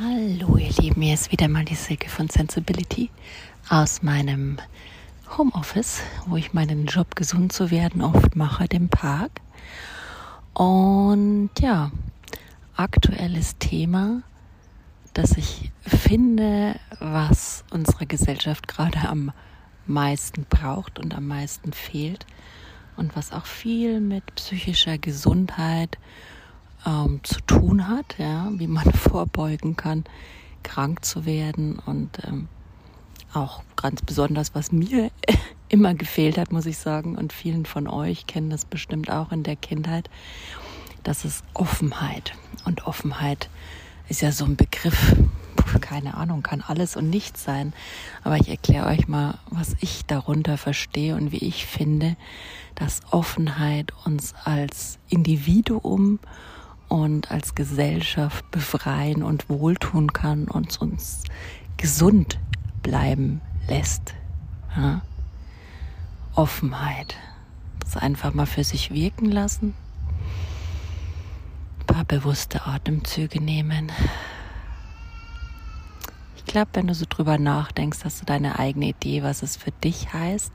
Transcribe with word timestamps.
Hallo 0.00 0.56
ihr 0.58 0.70
Lieben, 0.80 1.02
hier 1.02 1.14
ist 1.14 1.32
wieder 1.32 1.48
mal 1.48 1.64
die 1.64 1.74
Silke 1.74 2.08
von 2.08 2.28
Sensibility 2.28 3.10
aus 3.68 4.00
meinem 4.00 4.58
Homeoffice, 5.36 6.02
wo 6.26 6.36
ich 6.36 6.52
meinen 6.52 6.86
Job 6.86 7.16
gesund 7.16 7.52
zu 7.52 7.72
werden 7.72 8.02
oft 8.02 8.36
mache, 8.36 8.68
dem 8.68 8.90
Park. 8.90 9.40
Und 10.54 11.50
ja, 11.58 11.90
aktuelles 12.76 13.58
Thema, 13.58 14.22
das 15.14 15.36
ich 15.36 15.72
finde, 15.84 16.78
was 17.00 17.64
unsere 17.72 18.06
Gesellschaft 18.06 18.68
gerade 18.68 19.00
am 19.08 19.32
meisten 19.88 20.46
braucht 20.48 21.00
und 21.00 21.12
am 21.12 21.26
meisten 21.26 21.72
fehlt 21.72 22.24
und 22.94 23.16
was 23.16 23.32
auch 23.32 23.46
viel 23.46 23.98
mit 23.98 24.32
psychischer 24.36 24.96
Gesundheit 24.96 25.98
ähm, 26.86 27.20
zu 27.22 27.40
tun 27.42 27.88
hat, 27.88 28.16
ja, 28.18 28.48
wie 28.52 28.66
man 28.66 28.92
vorbeugen 28.92 29.76
kann, 29.76 30.04
krank 30.62 31.04
zu 31.04 31.24
werden 31.26 31.78
und 31.78 32.18
ähm, 32.26 32.48
auch 33.32 33.62
ganz 33.76 34.02
besonders, 34.02 34.54
was 34.54 34.72
mir 34.72 35.10
immer 35.68 35.94
gefehlt 35.94 36.38
hat, 36.38 36.52
muss 36.52 36.66
ich 36.66 36.78
sagen, 36.78 37.16
und 37.16 37.32
vielen 37.32 37.66
von 37.66 37.86
euch 37.86 38.26
kennen 38.26 38.50
das 38.50 38.64
bestimmt 38.64 39.10
auch 39.10 39.32
in 39.32 39.42
der 39.42 39.56
Kindheit, 39.56 40.08
das 41.02 41.24
ist 41.24 41.44
Offenheit. 41.54 42.32
Und 42.64 42.86
Offenheit 42.86 43.48
ist 44.08 44.22
ja 44.22 44.32
so 44.32 44.44
ein 44.44 44.56
Begriff, 44.56 45.16
keine 45.80 46.14
Ahnung, 46.14 46.42
kann 46.42 46.62
alles 46.66 46.96
und 46.96 47.10
nichts 47.10 47.44
sein. 47.44 47.72
Aber 48.24 48.36
ich 48.36 48.48
erkläre 48.48 48.86
euch 48.86 49.08
mal, 49.08 49.38
was 49.50 49.76
ich 49.80 50.06
darunter 50.06 50.56
verstehe 50.56 51.14
und 51.14 51.32
wie 51.32 51.44
ich 51.44 51.66
finde, 51.66 52.16
dass 52.74 53.00
Offenheit 53.10 53.92
uns 54.04 54.34
als 54.44 54.98
Individuum 55.08 56.18
und 56.88 57.30
als 57.30 57.54
Gesellschaft 57.54 58.50
befreien 58.50 59.22
und 59.22 59.48
wohltun 59.48 60.12
kann 60.12 60.48
und 60.48 60.80
uns 60.80 61.22
gesund 61.76 62.38
bleiben 62.82 63.40
lässt. 63.68 64.14
Ja? 64.76 65.02
Offenheit. 66.34 67.16
Das 67.80 67.96
einfach 67.96 68.34
mal 68.34 68.46
für 68.46 68.64
sich 68.64 68.92
wirken 68.92 69.30
lassen. 69.30 69.74
Ein 71.80 71.86
paar 71.86 72.04
bewusste 72.04 72.66
Atemzüge 72.66 73.42
nehmen. 73.42 73.90
Ich 76.36 76.44
glaube, 76.44 76.70
wenn 76.74 76.86
du 76.86 76.94
so 76.94 77.06
drüber 77.08 77.38
nachdenkst, 77.38 78.04
hast 78.04 78.20
du 78.20 78.24
deine 78.24 78.58
eigene 78.58 78.88
Idee, 78.88 79.22
was 79.22 79.42
es 79.42 79.56
für 79.56 79.70
dich 79.70 80.12
heißt. 80.12 80.52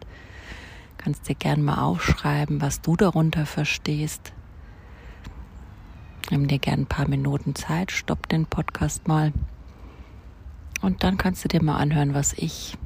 Kannst 0.98 1.28
dir 1.28 1.36
gern 1.36 1.62
mal 1.62 1.82
aufschreiben, 1.84 2.62
was 2.62 2.82
du 2.82 2.96
darunter 2.96 3.46
verstehst. 3.46 4.34
Nimm 6.30 6.48
dir 6.48 6.60
gern 6.60 6.82
ein 6.82 6.86
paar 6.86 7.08
Minuten 7.08 7.56
Zeit, 7.56 7.92
stopp 7.92 8.30
den 8.30 8.46
Podcast 8.46 9.08
mal. 9.08 9.34
Und 10.82 11.04
dann 11.04 11.18
kannst 11.18 11.44
du 11.44 11.48
dir 11.48 11.64
mal 11.64 11.78
anhören, 11.78 12.14
was 12.14 12.34
ich 12.34 12.78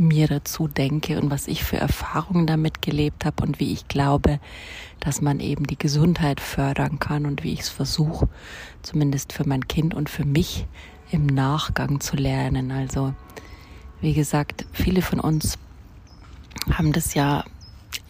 mir 0.00 0.28
dazu 0.28 0.66
denke 0.66 1.20
und 1.20 1.30
was 1.30 1.46
ich 1.46 1.62
für 1.62 1.76
Erfahrungen 1.76 2.46
damit 2.46 2.80
gelebt 2.80 3.24
habe 3.24 3.42
und 3.42 3.60
wie 3.60 3.72
ich 3.72 3.86
glaube, 3.86 4.40
dass 4.98 5.20
man 5.20 5.40
eben 5.40 5.66
die 5.66 5.78
Gesundheit 5.78 6.40
fördern 6.40 6.98
kann 6.98 7.26
und 7.26 7.44
wie 7.44 7.52
ich 7.52 7.60
es 7.60 7.68
versuche, 7.68 8.28
zumindest 8.82 9.32
für 9.32 9.46
mein 9.46 9.68
Kind 9.68 9.94
und 9.94 10.08
für 10.08 10.24
mich 10.24 10.66
im 11.10 11.26
Nachgang 11.26 12.00
zu 12.00 12.16
lernen. 12.16 12.70
Also, 12.70 13.14
wie 14.00 14.14
gesagt, 14.14 14.64
viele 14.72 15.02
von 15.02 15.20
uns 15.20 15.58
haben 16.72 16.92
das 16.92 17.14
ja 17.14 17.44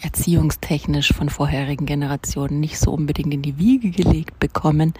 erziehungstechnisch 0.01 1.13
von 1.13 1.29
vorherigen 1.29 1.87
Generationen 1.87 2.61
nicht 2.61 2.79
so 2.79 2.93
unbedingt 2.93 3.33
in 3.35 3.43
die 3.43 3.59
Wiege 3.59 3.91
gelegt 3.91 4.39
bekommen, 4.39 4.95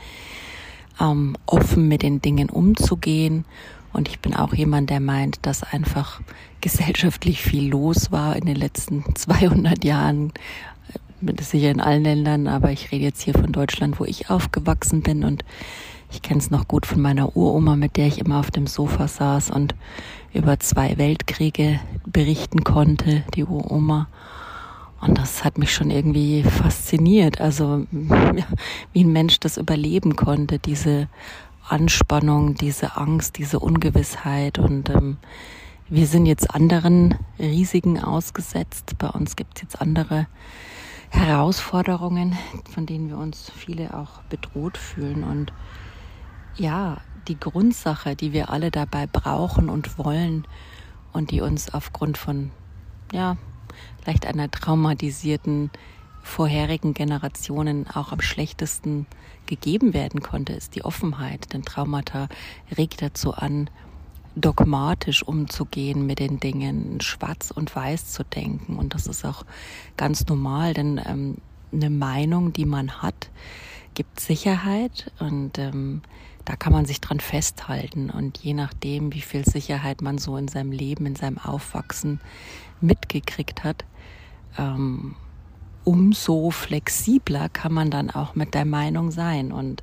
ähm, 1.01 1.37
offen 1.47 1.89
mit 1.89 2.03
den 2.03 2.21
Dingen 2.21 2.51
umzugehen. 2.51 3.45
Und 3.93 4.09
ich 4.09 4.21
bin 4.21 4.35
auch 4.35 4.55
jemand, 4.55 4.91
der 4.91 5.01
meint, 5.01 5.39
dass 5.43 5.63
einfach 5.63 6.21
gesellschaftlich 6.61 7.43
viel 7.43 7.69
los 7.69 8.13
war 8.13 8.37
in 8.37 8.47
den 8.47 8.57
letzten 8.57 9.05
200 9.15 9.85
Jahren. 9.85 10.33
Das 11.21 11.49
äh, 11.49 11.51
sicher 11.51 11.71
in 11.71 11.81
allen 11.81 12.05
Ländern, 12.05 12.47
aber 12.47 12.71
ich 12.71 12.93
rede 12.93 13.05
jetzt 13.05 13.23
hier 13.23 13.35
von 13.35 13.53
Deutschland, 13.53 13.99
wo 13.99 14.05
ich 14.05 14.31
aufgewachsen 14.31 15.03
bin 15.03 15.25
und 15.25 15.45
ich 16.13 16.23
kenne 16.23 16.41
es 16.41 16.51
noch 16.51 16.67
gut 16.67 16.87
von 16.87 17.01
meiner 17.01 17.37
Uroma, 17.37 17.77
mit 17.77 17.97
der 17.97 18.09
ich 18.09 18.19
immer 18.19 18.41
auf 18.41 18.51
dem 18.51 18.67
Sofa 18.67 19.07
saß 19.07 19.51
und 19.51 19.75
über 20.33 20.59
zwei 20.59 20.99
Weltkriege 20.99 21.79
berichten 22.05 22.65
konnte, 22.65 23.23
die 23.35 23.45
Uroma. 23.45 24.09
Und 25.01 25.17
das 25.17 25.45
hat 25.45 25.57
mich 25.57 25.73
schon 25.73 25.91
irgendwie 25.91 26.43
fasziniert. 26.43 27.41
Also 27.41 27.87
wie 27.91 29.05
ein 29.05 29.13
Mensch 29.13 29.41
das 29.41 29.57
überleben 29.57 30.17
konnte, 30.17 30.59
diese 30.59 31.09
Anspannung, 31.69 32.55
diese 32.55 32.97
Angst, 32.97 33.39
diese 33.39 33.61
Ungewissheit. 33.61 34.59
Und 34.59 34.91
ähm, 34.91 35.17
wir 35.89 36.07
sind 36.07 36.27
jetzt 36.27 36.55
anderen 36.55 37.15
Risiken 37.39 37.99
ausgesetzt. 37.99 38.97
Bei 38.99 39.09
uns 39.09 39.37
gibt 39.37 39.57
es 39.57 39.63
jetzt 39.63 39.81
andere 39.81 40.27
Herausforderungen, 41.09 42.37
von 42.73 42.87
denen 42.87 43.09
wir 43.09 43.17
uns 43.17 43.51
viele 43.57 43.97
auch 43.97 44.23
bedroht 44.29 44.77
fühlen. 44.77 45.25
Und 45.25 45.53
ja, 46.57 46.99
die 47.27 47.39
Grundsache, 47.39 48.17
die 48.17 48.33
wir 48.33 48.51
alle 48.51 48.71
dabei 48.71 49.07
brauchen 49.07 49.69
und 49.71 49.99
wollen 49.99 50.47
und 51.13 51.31
die 51.31 51.41
uns 51.41 51.73
aufgrund 51.73 52.19
von 52.19 52.51
ja, 53.13 53.37
vielleicht 54.03 54.27
einer 54.27 54.51
traumatisierten 54.51 55.71
vorherigen 56.23 56.95
Generationen 56.95 57.87
auch 57.89 58.13
am 58.13 58.21
schlechtesten 58.21 59.07
gegeben 59.47 59.95
werden 59.95 60.21
konnte, 60.21 60.53
ist 60.53 60.75
die 60.75 60.85
Offenheit. 60.85 61.53
Denn 61.53 61.63
Traumata 61.63 62.29
regt 62.77 63.03
dazu 63.03 63.33
an, 63.35 63.71
dogmatisch 64.37 65.23
umzugehen 65.23 66.07
mit 66.07 66.19
den 66.19 66.39
Dingen, 66.41 67.01
schwarz 67.01 67.51
und 67.51 67.75
weiß 67.75 68.13
zu 68.13 68.25
denken. 68.25 68.77
Und 68.77 68.95
das 68.95 69.07
ist 69.07 69.25
auch 69.25 69.45
ganz 69.97 70.27
normal, 70.27 70.75
denn 70.75 71.01
ähm, 71.05 71.37
eine 71.73 71.91
Meinung, 71.91 72.53
die 72.53 72.65
man 72.65 73.03
hat, 73.03 73.31
gibt 73.95 74.21
Sicherheit 74.21 75.13
und 75.19 75.59
ähm, 75.59 76.03
da 76.45 76.57
kann 76.57 76.73
man 76.73 76.87
sich 76.87 77.01
dran 77.01 77.21
festhalten. 77.21 78.11
Und 78.11 78.39
je 78.39 78.55
nachdem, 78.55 79.13
wie 79.13 79.21
viel 79.21 79.45
Sicherheit 79.45 80.03
man 80.03 80.19
so 80.19 80.37
in 80.37 80.49
seinem 80.49 80.73
Leben, 80.73 81.07
in 81.07 81.17
seinem 81.17 81.39
Aufwachsen 81.39 82.21
mitgekriegt 82.81 83.65
hat, 83.65 83.85
ähm, 84.59 85.15
umso 85.85 86.51
flexibler 86.51 87.49
kann 87.49 87.73
man 87.73 87.91
dann 87.91 88.11
auch 88.11 88.35
mit 88.35 88.55
der 88.55 88.65
Meinung 88.65 89.11
sein. 89.11 89.53
Und 89.53 89.83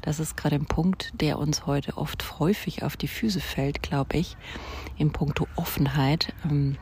das 0.00 0.20
ist 0.20 0.36
gerade 0.36 0.56
ein 0.56 0.66
Punkt, 0.66 1.12
der 1.20 1.38
uns 1.38 1.66
heute 1.66 1.96
oft 1.96 2.38
häufig 2.38 2.82
auf 2.82 2.96
die 2.96 3.08
Füße 3.08 3.40
fällt, 3.40 3.82
glaube 3.82 4.16
ich, 4.16 4.36
im 4.98 5.12
Punkto 5.12 5.46
Offenheit, 5.56 6.32
ähm, 6.44 6.76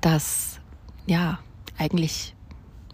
dass 0.00 0.60
ja 1.06 1.38
eigentlich 1.76 2.34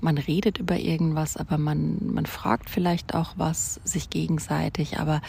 man 0.05 0.19
redet 0.19 0.59
über 0.59 0.79
irgendwas, 0.79 1.37
aber 1.37 1.59
man, 1.59 1.99
man 2.03 2.27
fragt 2.27 2.71
vielleicht 2.71 3.15
auch 3.15 3.33
was 3.37 3.81
sich 3.83 4.11
gegenseitig, 4.11 5.01
aber 5.01 5.21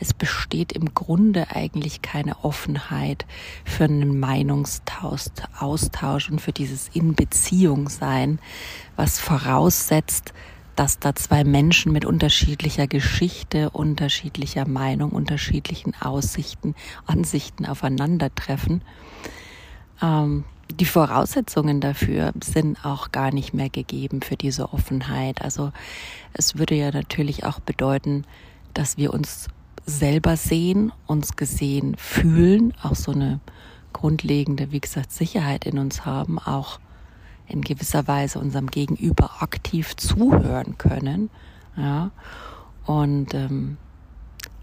es 0.00 0.12
besteht 0.12 0.72
im 0.72 0.92
Grunde 0.92 1.46
eigentlich 1.50 2.02
keine 2.02 2.44
Offenheit 2.44 3.24
für 3.64 3.84
einen 3.84 4.18
Meinungsaustausch 4.18 6.30
und 6.30 6.40
für 6.40 6.52
dieses 6.52 6.88
In 6.88 7.14
Beziehung 7.14 7.88
sein, 7.88 8.40
was 8.96 9.20
voraussetzt, 9.20 10.34
dass 10.76 10.98
da 10.98 11.14
zwei 11.14 11.44
Menschen 11.44 11.92
mit 11.92 12.04
unterschiedlicher 12.04 12.88
Geschichte, 12.88 13.70
unterschiedlicher 13.70 14.66
Meinung, 14.66 15.12
unterschiedlichen 15.12 15.94
Aussichten, 16.00 16.74
Ansichten 17.06 17.64
aufeinandertreffen. 17.64 18.82
Ähm, 20.02 20.42
die 20.70 20.84
Voraussetzungen 20.84 21.80
dafür 21.80 22.32
sind 22.42 22.84
auch 22.84 23.12
gar 23.12 23.32
nicht 23.32 23.54
mehr 23.54 23.68
gegeben 23.68 24.22
für 24.22 24.36
diese 24.36 24.72
Offenheit. 24.72 25.42
Also 25.42 25.72
es 26.32 26.58
würde 26.58 26.74
ja 26.74 26.90
natürlich 26.90 27.44
auch 27.44 27.60
bedeuten, 27.60 28.24
dass 28.72 28.96
wir 28.96 29.12
uns 29.12 29.48
selber 29.86 30.36
sehen, 30.36 30.92
uns 31.06 31.36
gesehen 31.36 31.96
fühlen, 31.96 32.72
auch 32.82 32.94
so 32.94 33.12
eine 33.12 33.40
grundlegende, 33.92 34.72
wie 34.72 34.80
gesagt, 34.80 35.12
Sicherheit 35.12 35.66
in 35.66 35.78
uns 35.78 36.04
haben, 36.04 36.38
auch 36.38 36.80
in 37.46 37.60
gewisser 37.60 38.08
Weise 38.08 38.38
unserem 38.38 38.68
Gegenüber 38.70 39.42
aktiv 39.42 39.96
zuhören 39.96 40.78
können, 40.78 41.30
ja, 41.76 42.10
und 42.86 43.34
ähm, 43.34 43.76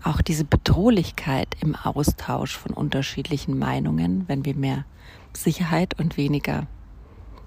auch 0.03 0.21
diese 0.21 0.44
Bedrohlichkeit 0.44 1.56
im 1.62 1.75
Austausch 1.75 2.57
von 2.57 2.74
unterschiedlichen 2.74 3.57
Meinungen, 3.57 4.27
wenn 4.27 4.45
wir 4.45 4.56
mehr 4.56 4.86
Sicherheit 5.33 6.00
und 6.00 6.18
weniger 6.18 6.68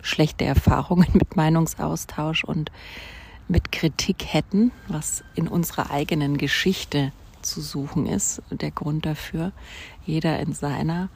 schlechte 0.03 0.45
Erfahrungen 0.45 1.09
mit 1.15 1.37
Meinungsaustausch 1.37 2.45
und 2.45 2.71
mit 3.49 3.73
Kritik 3.73 4.25
hätten, 4.27 4.73
was 4.89 5.25
in 5.35 5.49
unserer 5.49 5.91
eigenen 5.91 6.39
Geschichte 6.39 7.13
zu 7.43 7.61
suchen 7.61 8.07
ist, 8.07 8.43
der 8.51 8.71
Grund 8.71 9.05
dafür, 9.05 9.53
jeder 10.07 10.41
in 10.41 10.55
seiner. 10.55 11.09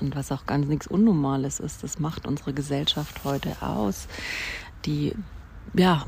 Und 0.00 0.16
was 0.16 0.32
auch 0.32 0.46
ganz 0.46 0.66
nichts 0.66 0.86
Unnormales 0.86 1.60
ist, 1.60 1.82
das 1.82 1.98
macht 1.98 2.26
unsere 2.26 2.54
Gesellschaft 2.54 3.22
heute 3.24 3.54
aus, 3.60 4.08
die 4.86 5.14
ja 5.74 6.06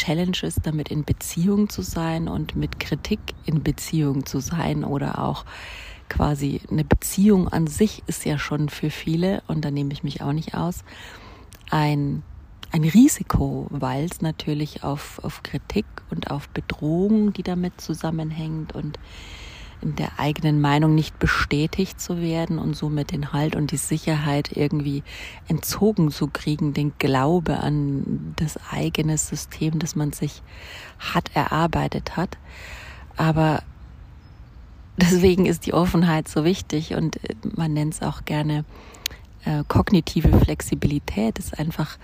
Challenge 0.00 0.38
ist, 0.42 0.60
damit 0.62 0.88
in 0.88 1.04
Beziehung 1.04 1.68
zu 1.68 1.82
sein 1.82 2.26
und 2.26 2.56
mit 2.56 2.80
Kritik 2.80 3.20
in 3.44 3.62
Beziehung 3.62 4.24
zu 4.24 4.40
sein 4.40 4.82
oder 4.82 5.18
auch 5.22 5.44
quasi 6.08 6.62
eine 6.70 6.84
Beziehung 6.84 7.48
an 7.48 7.66
sich 7.66 8.02
ist 8.06 8.24
ja 8.24 8.38
schon 8.38 8.70
für 8.70 8.88
viele, 8.88 9.42
und 9.46 9.62
da 9.62 9.70
nehme 9.70 9.92
ich 9.92 10.02
mich 10.02 10.22
auch 10.22 10.32
nicht 10.32 10.54
aus, 10.54 10.84
ein, 11.70 12.22
ein 12.72 12.84
Risiko, 12.84 13.66
weil 13.68 14.06
es 14.06 14.22
natürlich 14.22 14.84
auf, 14.84 15.20
auf 15.22 15.42
Kritik 15.42 15.84
und 16.10 16.30
auf 16.30 16.48
Bedrohung, 16.48 17.34
die 17.34 17.42
damit 17.42 17.78
zusammenhängt 17.78 18.74
und 18.74 18.98
in 19.82 19.96
der 19.96 20.18
eigenen 20.18 20.60
Meinung 20.60 20.94
nicht 20.94 21.18
bestätigt 21.18 22.00
zu 22.00 22.20
werden 22.20 22.58
und 22.58 22.76
somit 22.76 23.12
den 23.12 23.32
Halt 23.32 23.56
und 23.56 23.70
die 23.70 23.76
Sicherheit 23.76 24.56
irgendwie 24.56 25.02
entzogen 25.48 26.10
zu 26.10 26.28
kriegen, 26.28 26.74
den 26.74 26.92
Glaube 26.98 27.58
an 27.58 28.34
das 28.36 28.58
eigene 28.70 29.16
System, 29.18 29.78
das 29.78 29.96
man 29.96 30.12
sich 30.12 30.42
hat 30.98 31.30
erarbeitet 31.34 32.16
hat. 32.16 32.36
Aber 33.16 33.62
deswegen 34.96 35.46
ist 35.46 35.66
die 35.66 35.74
Offenheit 35.74 36.28
so 36.28 36.44
wichtig 36.44 36.94
und 36.94 37.16
äh, 37.24 37.34
man 37.56 37.72
nennt 37.72 37.94
es 37.94 38.02
auch 38.02 38.24
gerne 38.24 38.64
äh, 39.44 39.64
kognitive 39.68 40.38
Flexibilität, 40.40 41.38
ist 41.38 41.58
einfach 41.58 41.98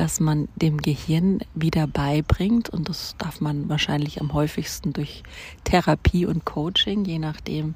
dass 0.00 0.18
man 0.18 0.48
dem 0.56 0.78
Gehirn 0.78 1.40
wieder 1.54 1.86
beibringt 1.86 2.70
und 2.70 2.88
das 2.88 3.16
darf 3.18 3.42
man 3.42 3.68
wahrscheinlich 3.68 4.22
am 4.22 4.32
häufigsten 4.32 4.94
durch 4.94 5.22
Therapie 5.64 6.24
und 6.24 6.46
Coaching, 6.46 7.04
je 7.04 7.18
nachdem, 7.18 7.74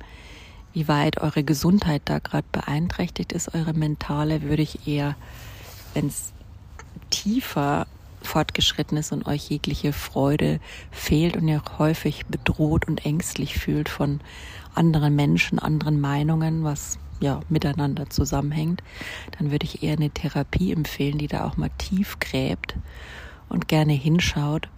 wie 0.72 0.88
weit 0.88 1.20
eure 1.20 1.44
Gesundheit 1.44 2.00
da 2.06 2.20
gerade 2.20 2.46
beeinträchtigt 2.50 3.34
ist, 3.34 3.54
eure 3.54 3.74
mentale, 3.74 4.40
würde 4.40 4.62
ich 4.62 4.88
eher, 4.88 5.16
wenn 5.92 6.06
es 6.06 6.32
tiefer 7.10 7.86
fortgeschritten 8.22 8.96
ist 8.96 9.12
und 9.12 9.26
euch 9.26 9.50
jegliche 9.50 9.92
Freude 9.92 10.60
fehlt 10.90 11.36
und 11.36 11.46
ihr 11.46 11.60
auch 11.62 11.78
häufig 11.78 12.24
bedroht 12.24 12.88
und 12.88 13.04
ängstlich 13.04 13.58
fühlt 13.58 13.90
von 13.90 14.20
anderen 14.74 15.14
Menschen, 15.14 15.58
anderen 15.58 16.00
Meinungen, 16.00 16.64
was 16.64 16.98
ja, 17.20 17.40
miteinander 17.48 18.10
zusammenhängt, 18.10 18.82
dann 19.38 19.50
würde 19.50 19.64
ich 19.64 19.82
eher 19.82 19.94
eine 19.94 20.10
Therapie 20.10 20.72
empfehlen, 20.72 21.18
die 21.18 21.28
da 21.28 21.44
auch 21.44 21.56
mal 21.56 21.70
tief 21.78 22.18
gräbt 22.18 22.76
und 23.48 23.68
gerne 23.68 23.92
hinschaut, 23.92 24.68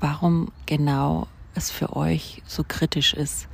warum 0.00 0.52
genau 0.66 1.26
es 1.54 1.70
für 1.70 1.96
euch 1.96 2.42
so 2.46 2.64
kritisch 2.66 3.14
ist, 3.14 3.48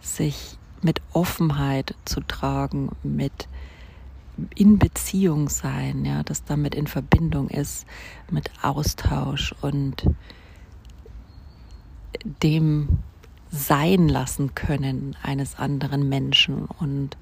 sich 0.00 0.58
mit 0.82 1.00
Offenheit 1.12 1.94
zu 2.04 2.20
tragen, 2.20 2.90
mit 3.02 3.48
in 4.54 4.78
Beziehung 4.78 5.48
sein, 5.48 6.04
ja, 6.04 6.22
das 6.22 6.44
damit 6.44 6.74
in 6.74 6.86
Verbindung 6.86 7.48
ist, 7.48 7.86
mit 8.30 8.50
Austausch 8.62 9.54
und 9.60 10.06
dem 12.42 12.98
sein 13.50 14.08
lassen 14.08 14.54
können 14.54 15.16
eines 15.22 15.56
anderen 15.58 16.08
Menschen 16.08 16.66
und 16.66 17.16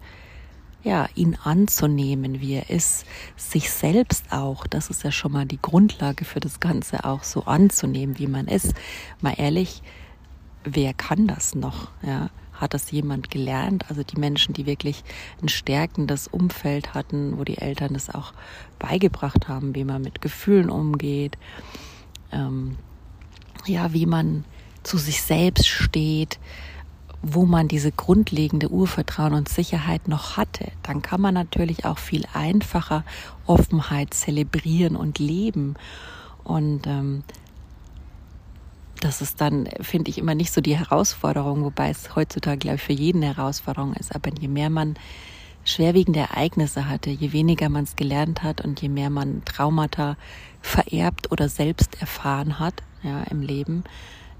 ja, 0.82 1.08
ihn 1.16 1.36
anzunehmen, 1.42 2.40
wie 2.40 2.54
er 2.54 2.70
ist, 2.70 3.06
sich 3.36 3.72
selbst 3.72 4.32
auch, 4.32 4.68
das 4.68 4.88
ist 4.88 5.02
ja 5.02 5.10
schon 5.10 5.32
mal 5.32 5.44
die 5.44 5.60
Grundlage 5.60 6.24
für 6.24 6.38
das 6.38 6.60
Ganze, 6.60 7.04
auch 7.04 7.24
so 7.24 7.42
anzunehmen, 7.42 8.20
wie 8.20 8.28
man 8.28 8.46
ist. 8.46 8.72
Mal 9.20 9.34
ehrlich, 9.36 9.82
wer 10.62 10.94
kann 10.94 11.26
das 11.26 11.56
noch? 11.56 11.88
Ja, 12.02 12.30
hat 12.52 12.72
das 12.72 12.92
jemand 12.92 13.30
gelernt? 13.30 13.86
Also 13.88 14.04
die 14.04 14.18
Menschen, 14.18 14.54
die 14.54 14.64
wirklich 14.64 15.02
ein 15.42 15.48
stärkendes 15.48 16.28
Umfeld 16.28 16.94
hatten, 16.94 17.36
wo 17.36 17.42
die 17.42 17.58
Eltern 17.58 17.94
das 17.94 18.08
auch 18.08 18.32
beigebracht 18.78 19.48
haben, 19.48 19.74
wie 19.74 19.84
man 19.84 20.02
mit 20.02 20.20
Gefühlen 20.20 20.70
umgeht, 20.70 21.36
ähm, 22.30 22.76
ja, 23.66 23.92
wie 23.92 24.06
man 24.06 24.44
zu 24.86 24.98
sich 24.98 25.22
selbst 25.22 25.66
steht, 25.66 26.38
wo 27.22 27.44
man 27.44 27.66
diese 27.66 27.90
grundlegende 27.90 28.70
Urvertrauen 28.70 29.34
und 29.34 29.48
Sicherheit 29.48 30.06
noch 30.06 30.36
hatte, 30.36 30.70
dann 30.82 31.02
kann 31.02 31.20
man 31.20 31.34
natürlich 31.34 31.84
auch 31.84 31.98
viel 31.98 32.24
einfacher 32.32 33.04
Offenheit 33.46 34.14
zelebrieren 34.14 34.94
und 34.96 35.18
leben. 35.18 35.74
Und 36.44 36.86
ähm, 36.86 37.24
das 39.00 39.22
ist 39.22 39.40
dann, 39.40 39.68
finde 39.80 40.10
ich, 40.10 40.18
immer 40.18 40.34
nicht 40.34 40.52
so 40.52 40.60
die 40.60 40.76
Herausforderung, 40.76 41.64
wobei 41.64 41.90
es 41.90 42.14
heutzutage, 42.14 42.58
glaube 42.58 42.76
ich, 42.76 42.82
für 42.82 42.92
jeden 42.92 43.22
eine 43.24 43.34
Herausforderung 43.34 43.94
ist. 43.94 44.14
Aber 44.14 44.30
je 44.38 44.48
mehr 44.48 44.70
man 44.70 44.94
schwerwiegende 45.64 46.20
Ereignisse 46.20 46.88
hatte, 46.88 47.10
je 47.10 47.32
weniger 47.32 47.68
man 47.68 47.84
es 47.84 47.96
gelernt 47.96 48.44
hat 48.44 48.60
und 48.60 48.80
je 48.80 48.88
mehr 48.88 49.10
man 49.10 49.44
Traumata 49.44 50.16
vererbt 50.62 51.32
oder 51.32 51.48
selbst 51.48 52.00
erfahren 52.00 52.60
hat 52.60 52.82
ja, 53.02 53.24
im 53.24 53.42
Leben, 53.42 53.82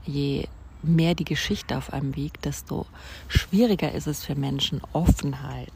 je 0.07 0.47
mehr 0.83 1.15
die 1.15 1.25
Geschichte 1.25 1.77
auf 1.77 1.93
einem 1.93 2.17
wiegt, 2.17 2.45
desto 2.45 2.87
schwieriger 3.29 3.93
ist 3.93 4.07
es 4.07 4.25
für 4.25 4.35
Menschen, 4.35 4.81
Offenheit 4.93 5.73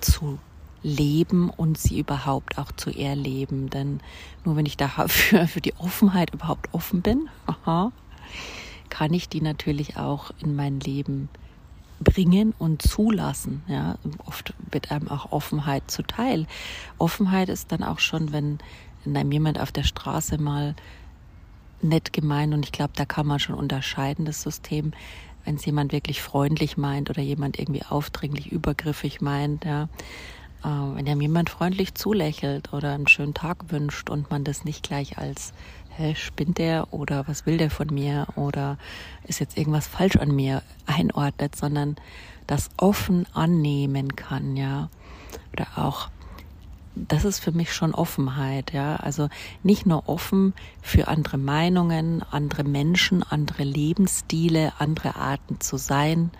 zu 0.00 0.38
leben 0.82 1.50
und 1.50 1.78
sie 1.78 2.00
überhaupt 2.00 2.58
auch 2.58 2.72
zu 2.72 2.90
erleben. 2.90 3.70
Denn 3.70 4.00
nur 4.44 4.56
wenn 4.56 4.66
ich 4.66 4.76
dafür 4.76 5.46
für 5.48 5.60
die 5.60 5.74
Offenheit 5.76 6.34
überhaupt 6.34 6.72
offen 6.72 7.02
bin, 7.02 7.28
aha, 7.46 7.92
kann 8.90 9.14
ich 9.14 9.28
die 9.28 9.40
natürlich 9.40 9.96
auch 9.96 10.32
in 10.40 10.54
mein 10.54 10.80
Leben 10.80 11.28
bringen 12.00 12.52
und 12.58 12.82
zulassen. 12.82 13.62
Ja, 13.68 13.96
oft 14.26 14.54
wird 14.70 14.90
einem 14.90 15.08
auch 15.08 15.30
Offenheit 15.32 15.90
zuteil. 15.90 16.46
Offenheit 16.98 17.48
ist 17.48 17.70
dann 17.72 17.84
auch 17.84 18.00
schon, 18.00 18.32
wenn 18.32 18.58
einem 19.06 19.32
jemand 19.32 19.60
auf 19.60 19.72
der 19.72 19.84
Straße 19.84 20.38
mal 20.38 20.74
nett 21.82 22.12
gemeint 22.12 22.54
und 22.54 22.64
ich 22.64 22.72
glaube, 22.72 22.92
da 22.96 23.04
kann 23.04 23.26
man 23.26 23.38
schon 23.38 23.54
unterscheiden, 23.54 24.24
das 24.24 24.42
System, 24.42 24.92
wenn 25.44 25.56
es 25.56 25.64
jemand 25.64 25.92
wirklich 25.92 26.22
freundlich 26.22 26.76
meint 26.76 27.10
oder 27.10 27.22
jemand 27.22 27.58
irgendwie 27.58 27.82
aufdringlich, 27.88 28.52
übergriffig 28.52 29.20
meint, 29.20 29.64
ja. 29.64 29.88
Äh, 30.64 30.68
wenn 30.68 31.08
einem 31.08 31.20
jemand 31.20 31.50
freundlich 31.50 31.94
zulächelt 31.94 32.72
oder 32.72 32.92
einen 32.92 33.08
schönen 33.08 33.34
Tag 33.34 33.70
wünscht 33.70 34.10
und 34.10 34.30
man 34.30 34.44
das 34.44 34.64
nicht 34.64 34.82
gleich 34.84 35.18
als 35.18 35.52
hä, 35.96 36.14
spinnt 36.14 36.58
der 36.58 36.92
oder 36.92 37.26
was 37.28 37.46
will 37.46 37.58
der 37.58 37.70
von 37.70 37.88
mir 37.88 38.26
oder 38.36 38.78
ist 39.24 39.40
jetzt 39.40 39.58
irgendwas 39.58 39.86
falsch 39.86 40.16
an 40.16 40.34
mir 40.34 40.62
einordnet, 40.86 41.56
sondern 41.56 41.96
das 42.46 42.70
offen 42.76 43.26
annehmen 43.34 44.16
kann, 44.16 44.56
ja. 44.56 44.88
Oder 45.52 45.66
auch 45.76 46.10
das 46.94 47.24
ist 47.24 47.40
für 47.40 47.52
mich 47.52 47.72
schon 47.72 47.94
Offenheit, 47.94 48.72
ja. 48.72 48.96
Also 48.96 49.28
nicht 49.62 49.86
nur 49.86 50.08
offen 50.08 50.54
für 50.82 51.08
andere 51.08 51.38
Meinungen, 51.38 52.22
andere 52.30 52.64
Menschen, 52.64 53.22
andere 53.22 53.64
Lebensstile, 53.64 54.72
andere 54.78 55.16
Arten 55.16 55.60
zu 55.60 55.76
sein, 55.76 56.30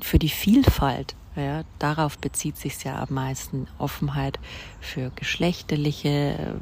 für 0.00 0.18
die 0.18 0.28
Vielfalt, 0.28 1.16
ja. 1.36 1.62
Darauf 1.78 2.18
bezieht 2.18 2.56
sich 2.56 2.82
ja 2.84 3.02
am 3.02 3.14
meisten 3.14 3.66
Offenheit 3.78 4.38
für 4.80 5.10
geschlechtliche, 5.16 6.56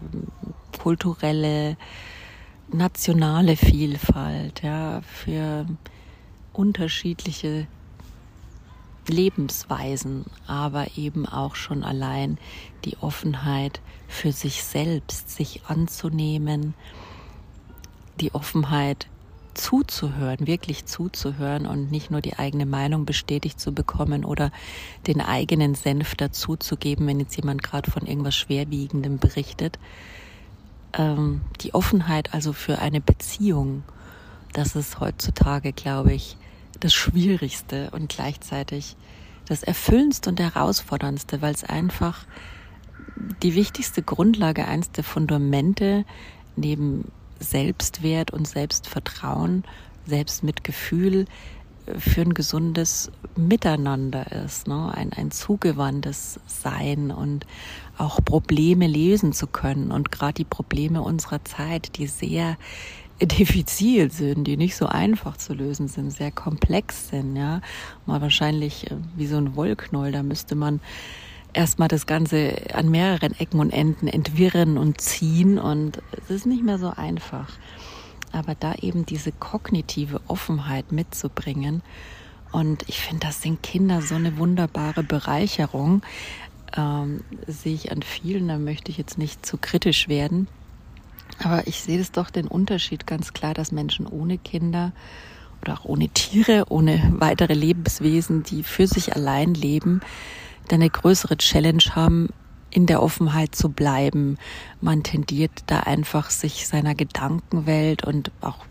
kulturelle, 0.81 1.77
nationale 2.73 3.57
Vielfalt, 3.57 4.63
ja, 4.63 5.03
für 5.03 5.67
unterschiedliche 6.53 7.67
Lebensweisen, 9.09 10.27
aber 10.47 10.97
eben 10.97 11.27
auch 11.27 11.55
schon 11.57 11.83
allein 11.85 12.39
die 12.85 12.97
Offenheit 12.99 13.81
für 14.09 14.33
sich 14.33 14.63
selbst, 14.63 15.31
sich 15.31 15.63
anzunehmen, 15.67 16.75
die 18.21 18.35
Offenheit 18.35 19.09
zuzuhören, 19.55 20.47
wirklich 20.47 20.87
zuzuhören 20.87 21.67
und 21.67 21.91
nicht 21.91 22.11
nur 22.11 22.21
die 22.21 22.39
eigene 22.39 22.67
Meinung 22.67 23.05
bestätigt 23.05 23.61
zu 23.61 23.73
bekommen 23.73 24.25
oder 24.25 24.51
den 25.07 25.21
eigenen 25.21 25.75
Senf 25.75 26.15
dazuzugeben, 26.15 27.07
wenn 27.07 27.21
jetzt 27.21 27.37
jemand 27.37 27.63
gerade 27.63 27.91
von 27.91 28.07
irgendwas 28.07 28.37
Schwerwiegendem 28.37 29.19
berichtet. 29.19 29.79
Ähm, 30.95 31.43
die 31.61 31.75
Offenheit 31.75 32.33
also 32.33 32.53
für 32.53 32.79
eine 32.79 33.01
Beziehung, 33.01 33.83
das 34.53 34.77
ist 34.77 35.01
heutzutage, 35.01 35.73
glaube 35.73 36.13
ich, 36.15 36.37
das 36.81 36.95
Schwierigste 36.95 37.91
und 37.91 38.09
gleichzeitig 38.09 38.97
das 39.47 39.63
Erfüllendste 39.63 40.31
und 40.31 40.41
Herausforderndste, 40.41 41.43
weil 41.43 41.55
es 41.55 41.65
einfach 41.65 42.25
die 43.43 43.55
wichtigste 43.55 44.03
Grundlage, 44.03 44.67
eins 44.67 44.91
der 44.91 45.05
Fundamente 45.05 46.05
neben 46.57 47.11
Selbstwert 47.39 48.31
und 48.33 48.47
Selbstvertrauen, 48.47 49.65
Selbstmitgefühl 50.07 51.27
für 51.99 52.21
ein 52.23 52.35
gesundes 52.35 53.11
Miteinander 53.37 54.31
ist, 54.45 54.69
ne? 54.69 54.93
ein, 54.95 55.13
ein 55.13 55.31
zugewandtes 55.33 56.39
Sein 56.47 57.11
und 57.11 57.45
auch 57.99 58.25
Probleme 58.25 58.87
lesen 58.87 59.33
zu 59.33 59.47
können. 59.49 59.91
Und 59.91 60.13
gerade 60.13 60.35
die 60.35 60.45
Probleme 60.45 61.03
unserer 61.03 61.45
Zeit, 61.45 61.97
die 61.99 62.07
sehr 62.07 62.57
diffizil 63.27 64.11
sind, 64.11 64.45
die 64.45 64.57
nicht 64.57 64.77
so 64.77 64.87
einfach 64.87 65.37
zu 65.37 65.55
lösen 65.55 65.89
sind, 65.89 66.11
sehr 66.11 66.31
komplex 66.31 67.09
sind, 67.09 67.37
ja. 67.37 67.61
Mal 68.07 68.21
wahrscheinlich 68.21 68.91
äh, 68.91 68.97
wie 69.17 69.27
so 69.27 69.37
ein 69.37 69.57
Wollknoll, 69.57 70.13
da 70.13 70.23
müsste 70.23 70.55
man 70.55 70.81
erstmal 71.53 71.89
das 71.89 72.07
Ganze 72.07 72.55
an 72.73 72.91
mehreren 72.91 73.39
Ecken 73.39 73.61
und 73.61 73.71
Enden 73.71 74.09
entwirren 74.09 74.79
und 74.79 75.01
ziehen 75.01 75.59
und 75.59 76.03
es 76.13 76.31
ist 76.31 76.47
nicht 76.47 76.63
mehr 76.63 76.79
so 76.79 76.91
einfach. 76.91 77.49
Aber 78.33 78.55
da 78.55 78.75
eben 78.77 79.05
diese 79.05 79.31
kognitive 79.31 80.21
Offenheit 80.29 80.91
mitzubringen 80.93 81.83
und 82.53 82.89
ich 82.89 83.01
finde, 83.01 83.27
das 83.27 83.43
sind 83.43 83.63
Kinder 83.63 84.03
so 84.03 84.15
eine 84.15 84.37
wunderbare 84.37 85.03
Bereicherung, 85.03 86.03
ähm, 86.77 87.25
sehe 87.47 87.75
ich 87.75 87.91
an 87.91 88.03
vielen, 88.03 88.49
da 88.49 88.59
möchte 88.59 88.91
ich 88.91 88.99
jetzt 88.99 89.19
nicht 89.19 89.45
zu 89.45 89.57
kritisch 89.57 90.09
werden. 90.09 90.49
Aber 91.39 91.67
ich 91.67 91.81
sehe 91.81 92.01
es 92.01 92.13
doch 92.13 92.31
den 92.31 92.47
Unterschied 92.47 93.07
ganz 93.07 93.33
klar, 93.33 93.55
dass 93.55 93.73
Menschen 93.73 94.07
ohne 94.07 94.39
Kinder 94.39 94.93
oder 95.63 95.75
auch 95.75 95.85
ohne 95.85 96.09
Tiere, 96.09 96.65
ohne 96.69 97.01
weitere 97.19 97.55
Lebenswesen, 97.55 98.43
die 98.43 98.63
für 98.63 98.87
sich 98.87 99.15
allein 99.15 99.55
leben, 99.55 100.01
eine 100.71 100.89
größere 100.89 101.37
Challenge 101.37 101.83
haben, 101.95 102.31
in 102.71 102.87
der 102.87 103.03
Offenheit 103.03 103.55
zu 103.55 103.69
bleiben. 103.69 104.39
Man 104.81 105.03
tendiert 105.03 105.53
da 105.67 105.81
einfach 105.81 106.31
sich 106.31 106.67
seiner 106.67 106.95
Gedankenwelt 106.95 108.05
und 108.05 108.31
auch 108.41 108.65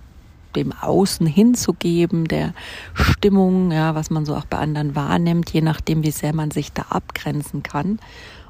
dem 0.56 0.74
Außen 0.74 1.26
hinzugeben, 1.28 2.26
der 2.26 2.54
Stimmung, 2.94 3.72
ja, 3.72 3.96
was 3.96 4.10
man 4.10 4.26
so 4.26 4.36
auch 4.36 4.46
bei 4.46 4.58
anderen 4.58 4.96
wahrnimmt, 4.96 5.52
je 5.52 5.62
nachdem, 5.62 6.04
wie 6.04 6.12
sehr 6.12 6.34
man 6.36 6.52
sich 6.52 6.74
da 6.74 6.84
abgrenzen 6.90 7.64
kann. 7.64 8.00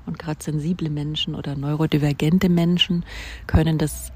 Und 0.05 0.19
gerade 0.19 0.43
sensible 0.43 0.89
Menschen 0.89 1.35
oder 1.35 1.55
neurodivergente 1.55 2.49
Menschen 2.49 3.05
können 3.47 3.77
das 3.77 4.11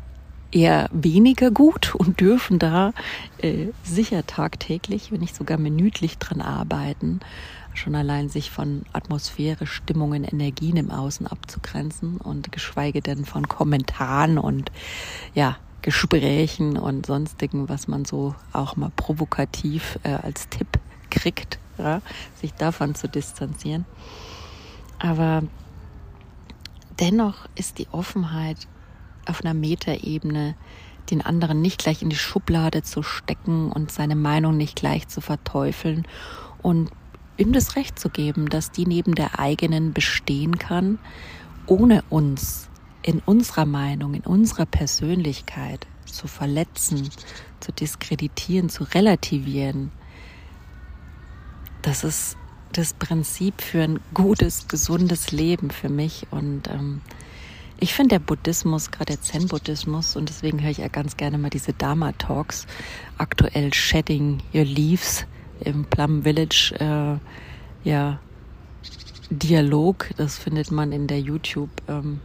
eher 0.51 0.89
weniger 0.92 1.51
gut 1.51 1.94
und 1.96 2.20
dürfen 2.20 2.60
da 2.60 2.94
äh, 3.39 3.68
sicher 3.84 4.25
tagtäglich, 4.25 5.12
wenn 5.12 5.20
nicht 5.20 5.36
sogar 5.36 5.58
minütlich 5.58 6.18
dran 6.18 6.42
arbeiten, 6.42 7.20
schon 7.74 7.96
allein 7.96 8.30
sich 8.30 8.51
von 8.51 8.84
Atmosphäre, 8.94 9.68
Stimmungen, 9.68 10.24
Energien 10.24 10.77
im 10.77 10.92
Außen 10.92 11.27
abzugrenzen 11.27 12.18
und 12.18 12.51
geschweige 12.51 13.01
denn 13.01 13.25
von 13.25 13.48
Kommentaren 13.48 14.38
und 14.38 14.72
ja, 15.34 15.58
Gesprächen 15.82 16.77
und 16.77 17.06
sonstigen, 17.06 17.70
was 17.70 17.88
man 17.88 18.06
so 18.06 18.34
auch 18.54 18.75
mal 18.75 18.92
provokativ 18.96 20.00
äh, 20.04 20.13
als 20.13 20.50
Tipp 20.50 20.80
kriegt, 21.12 21.60
ja, 21.77 22.01
sich 22.42 22.54
davon 22.54 22.96
zu 22.96 23.08
distanzieren. 23.08 23.86
Aber 24.98 25.44
dennoch 27.00 27.48
ist 27.56 27.78
die 27.80 27.88
Offenheit 27.92 28.68
auf 29.25 29.44
einer 29.44 29.54
Metaebene, 29.54 30.56
den 31.10 31.22
anderen 31.22 31.62
nicht 31.62 31.80
gleich 31.80 32.02
in 32.02 32.10
die 32.10 32.16
Schublade 32.16 32.84
zu 32.84 33.04
stecken 33.04 33.72
und 33.72 33.92
seine 33.92 34.16
Meinung 34.16 34.58
nicht 34.58 34.75
gleich 34.75 35.08
zu 35.08 35.22
verteufeln 35.22 36.08
und 36.62 36.90
ihm 37.38 37.54
das 37.54 37.75
Recht 37.75 38.00
zu 38.00 38.10
geben, 38.10 38.50
dass 38.50 38.72
die 38.72 38.86
neben 38.86 39.14
der 39.14 39.40
eigenen 39.40 39.94
bestehen 39.94 40.58
kann, 40.58 41.00
ohne 41.68 42.04
uns 42.10 42.70
in 43.02 43.20
unserer 43.20 43.66
Meinung, 43.66 44.14
in 44.14 44.22
unserer 44.22 44.66
Persönlichkeit 44.66 45.86
zu 46.06 46.28
verletzen, 46.28 47.10
zu 47.60 47.72
diskreditieren, 47.72 48.70
zu 48.70 48.84
relativieren. 48.84 49.92
Das 51.82 52.04
ist 52.04 52.38
das 52.77 52.94
Prinzip 52.94 53.62
für 53.62 53.84
ein 53.84 54.00
gutes, 54.13 54.67
gesundes 54.67 55.32
Leben 55.32 55.72
für 55.72 55.89
mich. 55.89 56.27
Und 56.32 56.70
ähm, 56.70 57.01
ich 57.79 57.94
finde 57.94 58.15
der 58.15 58.20
Buddhismus, 58.20 58.91
gerade 58.91 59.13
der 59.13 59.22
Zen-Buddhismus, 59.22 60.15
und 60.15 60.29
deswegen 60.29 60.62
höre 60.62 60.72
ich 60.72 60.79
ja 60.79 60.88
ganz 60.88 61.17
gerne 61.17 61.38
mal 61.38 61.50
diese 61.50 61.74
Dharma-Talks, 61.74 62.67
aktuell 63.17 63.74
Shedding 63.74 64.41
Your 64.53 64.65
Leaves 64.65 65.25
im 65.62 65.86
Plum 65.86 66.24
Village, 66.24 66.74
äh, 66.79 67.88
ja, 67.88 68.20
Dialog, 69.29 70.10
das 70.17 70.38
findet 70.38 70.72
man 70.72 70.91
in 70.91 71.08
der 71.08 71.20
YouTube, 71.20 71.70
ähm, 71.88 72.20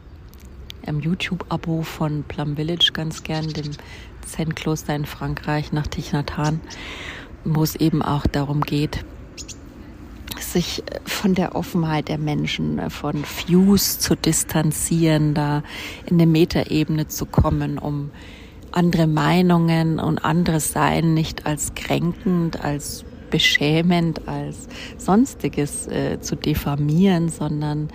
im 0.83 1.01
YouTube-Abo 1.01 1.83
von 1.83 2.25
Plum 2.25 2.57
Village 2.57 2.91
ganz 2.93 3.23
gern, 3.23 3.49
dem 3.49 3.71
Zen-Kloster 4.27 4.95
in 4.95 5.07
Frankreich 5.07 5.73
nach 5.73 5.87
Hanh, 6.37 6.61
wo 7.45 7.63
es 7.63 7.75
eben 7.77 8.03
auch 8.03 8.27
darum 8.27 8.61
geht, 8.61 9.05
sich 10.53 10.83
von 11.05 11.35
der 11.35 11.55
Offenheit 11.55 12.09
der 12.09 12.19
Menschen, 12.19 12.91
von 12.91 13.25
Fuse 13.25 13.99
zu 13.99 14.15
distanzieren, 14.17 15.35
da 15.35 15.63
in 16.07 16.15
eine 16.15 16.27
Metaebene 16.27 17.09
zu 17.09 17.27
kommen, 17.27 17.79
um 17.79 18.11
andere 18.73 19.07
Meinungen 19.07 19.99
und 19.99 20.19
anderes 20.25 20.73
Sein 20.73 21.15
nicht 21.15 21.47
als 21.47 21.75
kränkend, 21.75 22.65
als 22.65 23.05
beschämend, 23.31 24.29
als 24.29 24.69
sonstiges 24.99 25.87
äh, 25.87 26.21
zu 26.21 26.37
diffamieren, 26.37 27.29
sondern 27.29 27.89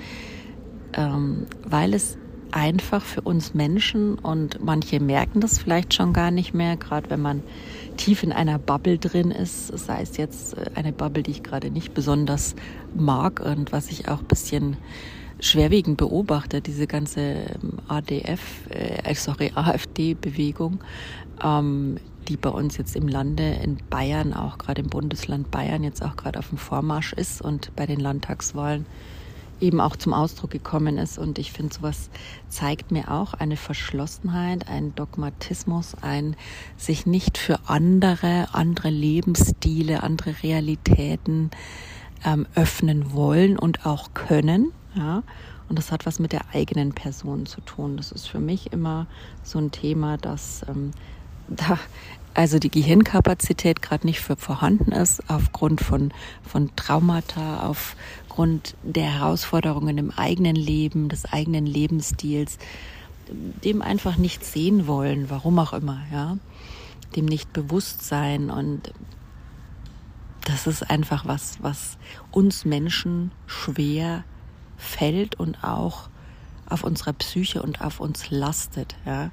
ähm, 0.93 1.45
weil 1.65 1.93
es 1.93 2.17
einfach 2.51 3.03
für 3.03 3.21
uns 3.21 3.53
Menschen 3.53 4.17
und 4.17 4.63
manche 4.63 5.01
merken 5.01 5.41
das 5.41 5.59
vielleicht 5.59 5.93
schon 5.93 6.13
gar 6.13 6.31
nicht 6.31 6.53
mehr, 6.53 6.77
gerade 6.77 7.09
wenn 7.09 7.21
man 7.21 7.43
tief 7.98 8.24
in 8.24 8.32
einer 8.32 8.60
Bubble 8.60 8.98
drin 8.98 9.32
ist, 9.32 9.68
sei 9.68 10.02
es 10.02 10.18
jetzt 10.18 10.58
äh, 10.58 10.72
eine 10.75 10.92
Bubble, 10.92 11.24
die 11.24 11.32
ich 11.32 11.44
gerade 11.44 11.70
nicht 11.70 11.94
besonders 11.94 12.56
mag 12.96 13.40
und 13.40 13.72
was 13.72 13.92
ich 13.92 14.08
auch 14.08 14.20
ein 14.20 14.28
bisschen 14.28 14.78
schwerwiegend 15.40 15.98
beobachte, 15.98 16.62
diese 16.62 16.88
ganze 16.88 17.22
ähm, 17.22 17.80
ADF, 17.88 18.70
äh, 18.70 19.14
sorry, 19.16 19.52
AfD-Bewegung, 19.54 20.80
ähm, 21.44 21.98
die 22.28 22.38
bei 22.38 22.50
uns 22.50 22.78
jetzt 22.78 22.96
im 22.96 23.08
Lande 23.08 23.58
in 23.64 23.78
Bayern, 23.90 24.34
auch 24.34 24.58
gerade 24.58 24.82
im 24.82 24.90
Bundesland 24.90 25.52
Bayern, 25.52 25.84
jetzt 25.84 26.02
auch 26.02 26.16
gerade 26.16 26.40
auf 26.40 26.50
dem 26.50 26.58
Vormarsch 26.58 27.14
ist 27.14 27.42
und 27.42 27.75
bei 27.75 27.86
den 27.86 28.00
Landtagswahlen 28.00 28.86
eben 29.62 29.79
auch 29.79 29.95
zum 29.95 30.13
Ausdruck 30.13 30.51
gekommen 30.51 30.97
ist. 30.97 31.17
Und 31.17 31.39
ich 31.39 31.51
finde, 31.51 31.75
sowas 31.75 32.09
zeigt 32.50 32.91
mir 32.91 33.12
auch 33.12 33.33
eine 33.33 33.57
Verschlossenheit, 33.57 34.67
ein 34.67 34.95
Dogmatismus, 34.95 35.95
ein 36.01 36.35
sich 36.77 37.05
nicht 37.05 37.38
für 37.38 37.59
andere, 37.67 38.47
andere 38.53 38.89
Lebensstile, 38.89 40.03
andere 40.03 40.35
Realitäten 40.43 41.51
ähm, 42.24 42.45
öffnen 42.55 43.13
wollen 43.13 43.57
und 43.57 43.85
auch 43.85 44.13
können. 44.13 44.71
Ja. 44.95 45.24
Und 45.67 45.79
das 45.79 45.91
hat 45.91 46.05
was 46.05 46.19
mit 46.19 46.31
der 46.31 46.53
eigenen 46.53 46.93
Person 46.93 47.45
zu 47.45 47.62
tun. 47.62 47.97
Das 47.97 48.12
ist 48.12 48.27
für 48.27 48.39
mich 48.39 48.71
immer 48.71 49.07
so 49.43 49.57
ein 49.57 49.71
Thema, 49.71 50.17
dass 50.17 50.63
ähm, 50.69 50.91
da 51.47 51.79
also 52.35 52.59
die 52.59 52.69
Gehirnkapazität 52.69 53.81
gerade 53.81 54.05
nicht 54.05 54.19
für 54.19 54.35
vorhanden 54.35 54.91
ist, 54.91 55.24
aufgrund 55.29 55.79
von, 55.81 56.13
von 56.43 56.69
Traumata, 56.75 57.67
aufgrund 58.36 58.75
der 58.84 59.13
Herausforderungen 59.20 59.98
im 59.98 60.12
eigenen 60.12 60.58
Leben, 60.58 61.08
des 61.08 61.24
eigenen 61.24 61.65
Lebensstils, 61.65 62.58
dem 63.30 63.82
einfach 63.82 64.18
nicht 64.18 64.44
sehen 64.44 64.88
wollen, 64.88 65.30
warum 65.30 65.58
auch 65.58 65.72
immer, 65.72 66.01
ja, 66.12 66.38
dem 67.15 67.24
nicht 67.24 67.54
bewusst 67.54 68.04
sein 68.04 68.50
und 68.50 68.92
das 70.44 70.68
ist 70.68 70.89
einfach 70.89 71.25
was, 71.25 71.60
was 71.62 71.98
uns 72.32 72.65
Menschen 72.65 73.32
schwer 73.48 74.25
fällt 74.75 75.36
und 75.36 75.63
auch 75.63 76.10
auf 76.68 76.84
unserer 76.84 77.13
Psyche 77.13 77.63
und 77.63 77.80
auf 77.80 78.01
uns 78.01 78.32
lastet, 78.32 78.98
ja 79.06 79.32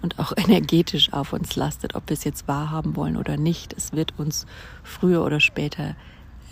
und 0.00 0.18
auch 0.18 0.32
energetisch 0.38 1.12
auf 1.12 1.34
uns 1.34 1.56
lastet, 1.56 1.94
ob 1.94 2.08
wir 2.08 2.14
es 2.14 2.24
jetzt 2.24 2.48
wahrhaben 2.48 2.96
wollen 2.96 3.18
oder 3.18 3.36
nicht. 3.36 3.74
Es 3.74 3.92
wird 3.92 4.18
uns 4.18 4.46
früher 4.82 5.22
oder 5.22 5.40
später 5.40 5.94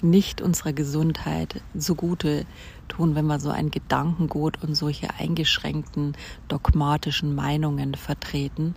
nicht 0.03 0.41
unserer 0.41 0.73
Gesundheit 0.73 1.61
zugute 1.77 2.47
tun, 2.89 3.15
wenn 3.15 3.27
wir 3.27 3.41
so 3.41 3.51
ein 3.51 3.71
Gedankengut 3.71 4.63
und 4.63 4.75
solche 4.75 5.09
eingeschränkten 5.19 6.17
dogmatischen 6.49 7.35
Meinungen 7.35 7.95
vertreten 7.95 8.75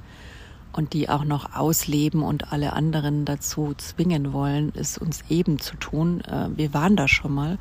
und 0.74 0.94
die 0.94 1.10
auch 1.10 1.24
noch 1.24 1.56
ausleben 1.56 2.24
und 2.24 2.52
alle 2.52 2.74
anderen 2.74 3.26
dazu 3.26 3.74
zwingen 3.78 4.34
wollen, 4.34 4.72
es 4.76 4.98
uns 4.98 5.24
eben 5.30 5.60
zu 5.60 5.76
tun. 5.76 6.22
Äh, 6.22 6.50
wir 6.56 6.74
waren 6.74 6.96
da 6.96 7.08
schon 7.08 7.34
mal 7.34 7.58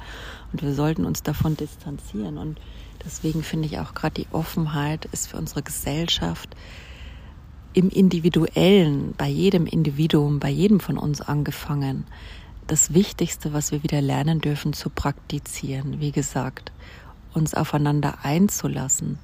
und 0.53 0.63
wir 0.63 0.75
sollten 0.75 1.05
uns 1.05 1.23
davon 1.23 1.57
distanzieren. 1.57 2.39
Und 2.39 2.61
deswegen 3.05 3.43
finde 3.43 3.67
ich 3.67 3.79
auch 3.79 3.95
gerade 3.95 4.23
die 4.23 4.27
Offenheit 4.33 5.07
ist 5.07 5.29
für 5.29 5.39
unsere 5.39 5.63
Gesellschaft 5.63 6.55
im 7.73 7.89
Individuellen, 7.89 9.15
bei 9.17 9.29
jedem 9.29 9.67
Individuum, 9.67 10.41
bei 10.41 10.51
jedem 10.51 10.81
von 10.81 10.99
uns 10.99 11.21
angefangen, 11.21 12.05
das 12.71 12.95
Wichtigste, 12.95 13.53
was 13.53 13.73
wir 13.73 13.83
wieder 13.83 14.01
lernen 14.01 14.41
dürfen, 14.41 14.73
zu 14.73 14.91
praktizieren. 14.91 16.01
Wie 16.01 16.13
gesagt, 16.13 16.71
uns 17.35 17.55
aufeinander 17.55 18.19
einzulassen, 18.23 19.19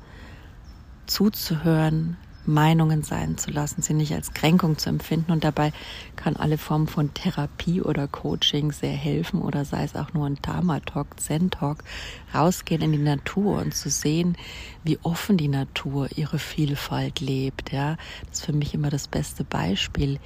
zuzuhören, 1.06 2.16
Meinungen 2.44 3.02
sein 3.02 3.38
zu 3.38 3.50
lassen, 3.50 3.82
sie 3.82 3.94
nicht 3.94 4.12
als 4.14 4.32
Kränkung 4.34 4.78
zu 4.78 4.88
empfinden. 4.88 5.30
Und 5.30 5.44
dabei 5.44 5.72
kann 6.16 6.36
alle 6.36 6.58
Formen 6.58 6.88
von 6.88 7.14
Therapie 7.14 7.82
oder 7.82 8.08
Coaching 8.08 8.72
sehr 8.72 8.92
helfen 8.92 9.40
oder 9.42 9.64
sei 9.64 9.84
es 9.84 9.94
auch 9.94 10.12
nur 10.12 10.26
ein 10.26 10.38
Dharma-Talk, 10.42 11.20
Zen-Talk, 11.20 11.84
rausgehen 12.34 12.82
in 12.82 12.92
die 12.92 12.98
Natur 12.98 13.60
und 13.60 13.74
zu 13.74 13.90
sehen, 13.90 14.36
wie 14.82 14.98
offen 15.02 15.36
die 15.36 15.48
Natur 15.48 16.08
ihre 16.16 16.38
Vielfalt 16.38 17.20
lebt. 17.20 17.72
Ja, 17.72 17.96
das 18.28 18.40
ist 18.40 18.46
für 18.46 18.52
mich 18.52 18.74
immer 18.74 18.90
das 18.90 19.08
beste 19.08 19.44
Beispiel. 19.44 20.18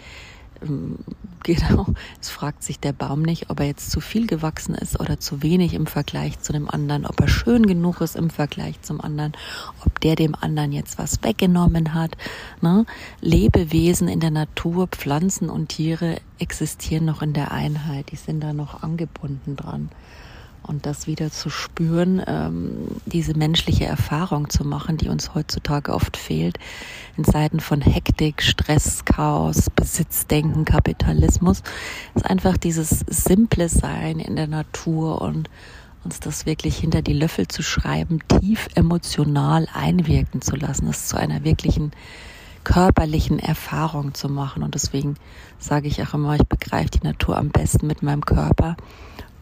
Ähm, 0.62 0.98
genau, 1.42 1.86
es 2.20 2.30
fragt 2.30 2.62
sich 2.62 2.78
der 2.78 2.92
Baum 2.92 3.22
nicht, 3.22 3.50
ob 3.50 3.60
er 3.60 3.66
jetzt 3.66 3.90
zu 3.90 4.00
viel 4.00 4.26
gewachsen 4.26 4.74
ist 4.74 5.00
oder 5.00 5.18
zu 5.18 5.42
wenig 5.42 5.74
im 5.74 5.86
Vergleich 5.86 6.40
zu 6.40 6.52
dem 6.52 6.68
anderen, 6.68 7.06
ob 7.06 7.20
er 7.20 7.28
schön 7.28 7.66
genug 7.66 8.00
ist 8.00 8.16
im 8.16 8.30
Vergleich 8.30 8.80
zum 8.82 9.00
anderen, 9.00 9.32
ob 9.84 10.00
der 10.00 10.16
dem 10.16 10.34
anderen 10.34 10.72
jetzt 10.72 10.98
was 10.98 11.22
weggenommen 11.22 11.94
hat. 11.94 12.16
Ne? 12.60 12.84
Lebewesen 13.20 14.08
in 14.08 14.20
der 14.20 14.30
Natur, 14.30 14.88
Pflanzen 14.88 15.48
und 15.48 15.68
Tiere 15.68 16.16
existieren 16.38 17.06
noch 17.06 17.22
in 17.22 17.32
der 17.32 17.52
Einheit, 17.52 18.10
die 18.12 18.16
sind 18.16 18.40
da 18.40 18.52
noch 18.52 18.82
angebunden 18.82 19.56
dran 19.56 19.90
und 20.70 20.86
das 20.86 21.08
wieder 21.08 21.32
zu 21.32 21.50
spüren, 21.50 22.22
ähm, 22.28 22.86
diese 23.04 23.36
menschliche 23.36 23.86
Erfahrung 23.86 24.48
zu 24.50 24.64
machen, 24.64 24.96
die 24.96 25.08
uns 25.08 25.34
heutzutage 25.34 25.92
oft 25.92 26.16
fehlt, 26.16 26.58
in 27.16 27.24
Zeiten 27.24 27.58
von 27.58 27.80
Hektik, 27.80 28.40
Stress, 28.40 29.04
Chaos, 29.04 29.68
Besitzdenken, 29.68 30.64
Kapitalismus, 30.64 31.64
ist 32.14 32.24
einfach 32.24 32.56
dieses 32.56 33.00
simple 33.08 33.68
Sein 33.68 34.20
in 34.20 34.36
der 34.36 34.46
Natur 34.46 35.20
und 35.20 35.50
uns 36.04 36.20
das 36.20 36.46
wirklich 36.46 36.78
hinter 36.78 37.02
die 37.02 37.14
Löffel 37.14 37.48
zu 37.48 37.64
schreiben, 37.64 38.20
tief 38.28 38.68
emotional 38.76 39.66
einwirken 39.74 40.40
zu 40.40 40.54
lassen, 40.54 40.86
das 40.86 41.08
zu 41.08 41.16
einer 41.16 41.42
wirklichen 41.42 41.90
körperlichen 42.62 43.40
Erfahrung 43.40 44.14
zu 44.14 44.28
machen. 44.28 44.62
Und 44.62 44.76
deswegen 44.76 45.16
sage 45.58 45.88
ich 45.88 46.00
auch 46.00 46.14
immer, 46.14 46.36
ich 46.36 46.46
begreife 46.46 46.90
die 46.90 47.04
Natur 47.04 47.36
am 47.36 47.48
besten 47.48 47.88
mit 47.88 48.04
meinem 48.04 48.24
Körper, 48.24 48.76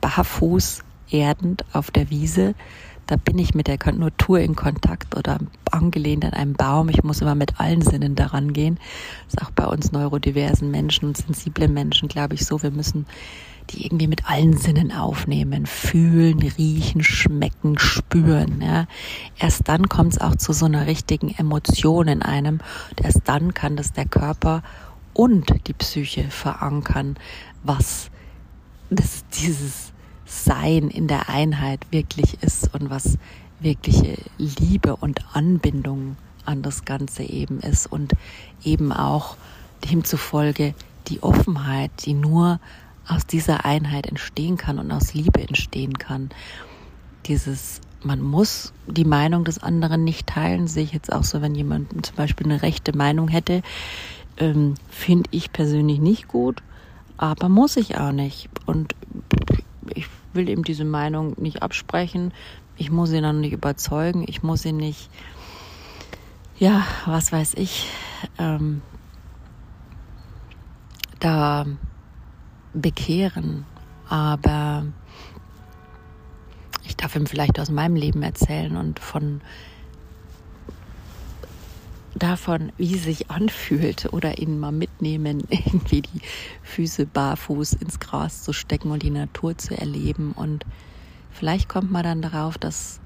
barfuß, 0.00 0.84
erdend 1.10 1.64
auf 1.72 1.90
der 1.90 2.10
Wiese. 2.10 2.54
Da 3.06 3.16
bin 3.16 3.38
ich 3.38 3.54
mit 3.54 3.68
der 3.68 3.78
Natur 3.94 4.40
in 4.40 4.54
Kontakt 4.54 5.16
oder 5.16 5.38
angelehnt 5.70 6.26
an 6.26 6.34
einem 6.34 6.52
Baum. 6.52 6.90
Ich 6.90 7.02
muss 7.02 7.22
immer 7.22 7.34
mit 7.34 7.58
allen 7.58 7.80
Sinnen 7.80 8.14
daran 8.14 8.52
gehen. 8.52 8.78
Das 9.24 9.34
ist 9.34 9.46
auch 9.46 9.50
bei 9.50 9.64
uns 9.64 9.92
neurodiversen 9.92 10.70
Menschen 10.70 11.08
und 11.08 11.16
sensiblen 11.16 11.72
Menschen, 11.72 12.08
glaube 12.08 12.34
ich, 12.34 12.44
so. 12.44 12.62
Wir 12.62 12.70
müssen 12.70 13.06
die 13.70 13.84
irgendwie 13.84 14.06
mit 14.06 14.28
allen 14.28 14.56
Sinnen 14.56 14.92
aufnehmen, 14.92 15.66
fühlen, 15.66 16.38
riechen, 16.40 17.02
schmecken, 17.02 17.78
spüren. 17.78 18.60
Ja. 18.60 18.86
Erst 19.38 19.68
dann 19.68 19.88
kommt 19.88 20.14
es 20.14 20.20
auch 20.20 20.36
zu 20.36 20.52
so 20.52 20.66
einer 20.66 20.86
richtigen 20.86 21.30
Emotion 21.30 22.08
in 22.08 22.22
einem. 22.22 22.60
Und 22.90 23.00
erst 23.02 23.22
dann 23.24 23.54
kann 23.54 23.76
das 23.76 23.92
der 23.92 24.06
Körper 24.06 24.62
und 25.14 25.66
die 25.66 25.72
Psyche 25.72 26.24
verankern, 26.24 27.16
was 27.62 28.10
das, 28.90 29.24
dieses 29.28 29.92
sein 30.28 30.88
in 30.88 31.08
der 31.08 31.28
Einheit 31.28 31.80
wirklich 31.90 32.42
ist 32.42 32.74
und 32.74 32.90
was 32.90 33.18
wirkliche 33.60 34.16
Liebe 34.36 34.94
und 34.96 35.20
Anbindung 35.34 36.16
an 36.44 36.62
das 36.62 36.84
Ganze 36.84 37.22
eben 37.22 37.60
ist 37.60 37.90
und 37.90 38.12
eben 38.62 38.92
auch 38.92 39.36
demzufolge 39.90 40.74
die 41.08 41.22
Offenheit, 41.22 41.90
die 42.04 42.14
nur 42.14 42.60
aus 43.06 43.26
dieser 43.26 43.64
Einheit 43.64 44.06
entstehen 44.06 44.56
kann 44.56 44.78
und 44.78 44.92
aus 44.92 45.14
Liebe 45.14 45.40
entstehen 45.40 45.98
kann. 45.98 46.30
Dieses, 47.26 47.80
man 48.02 48.20
muss 48.20 48.72
die 48.86 49.04
Meinung 49.04 49.44
des 49.44 49.62
anderen 49.62 50.04
nicht 50.04 50.26
teilen, 50.26 50.66
sehe 50.68 50.84
ich 50.84 50.92
jetzt 50.92 51.12
auch 51.12 51.24
so, 51.24 51.40
wenn 51.40 51.54
jemand 51.54 52.06
zum 52.06 52.16
Beispiel 52.16 52.46
eine 52.46 52.62
rechte 52.62 52.96
Meinung 52.96 53.28
hätte, 53.28 53.62
ähm, 54.36 54.74
finde 54.90 55.28
ich 55.32 55.52
persönlich 55.52 56.00
nicht 56.00 56.28
gut, 56.28 56.62
aber 57.16 57.48
muss 57.48 57.76
ich 57.76 57.96
auch 57.96 58.12
nicht. 58.12 58.48
Und 58.66 58.94
ich 59.94 60.06
will 60.38 60.48
ihm 60.48 60.64
diese 60.64 60.84
Meinung 60.84 61.34
nicht 61.36 61.62
absprechen. 61.62 62.32
Ich 62.76 62.90
muss 62.90 63.12
ihn 63.12 63.24
dann 63.24 63.40
nicht 63.40 63.52
überzeugen. 63.52 64.24
Ich 64.26 64.42
muss 64.42 64.64
ihn 64.64 64.76
nicht, 64.76 65.10
ja, 66.58 66.86
was 67.06 67.32
weiß 67.32 67.54
ich, 67.54 67.90
ähm, 68.38 68.80
da 71.18 71.66
bekehren. 72.72 73.66
Aber 74.08 74.86
ich 76.84 76.96
darf 76.96 77.16
ihm 77.16 77.26
vielleicht 77.26 77.58
aus 77.58 77.70
meinem 77.70 77.96
Leben 77.96 78.22
erzählen 78.22 78.76
und 78.76 79.00
von 79.00 79.40
davon, 82.14 82.72
wie 82.76 82.94
es 82.94 83.04
sich 83.04 83.30
anfühlt 83.30 84.12
oder 84.12 84.38
ihn 84.38 84.58
mal 84.58 84.72
mitnehmen, 84.72 85.44
irgendwie 85.50 86.02
die 86.02 86.20
Füße 86.62 87.06
barfuß 87.06 87.74
ins 87.74 88.00
Gras 88.00 88.42
zu 88.42 88.52
stecken 88.52 88.90
und 88.90 89.02
die 89.02 89.10
Natur 89.10 89.56
zu 89.56 89.76
erleben. 89.76 90.32
Und 90.32 90.64
vielleicht 91.30 91.68
kommt 91.68 91.90
man 91.90 92.04
dann 92.04 92.22
darauf, 92.22 92.58
dass 92.58 93.00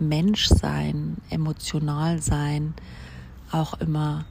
Menschsein, 0.00 1.16
emotional 1.30 2.22
sein 2.22 2.74
auch 3.50 3.80
immer 3.80 4.24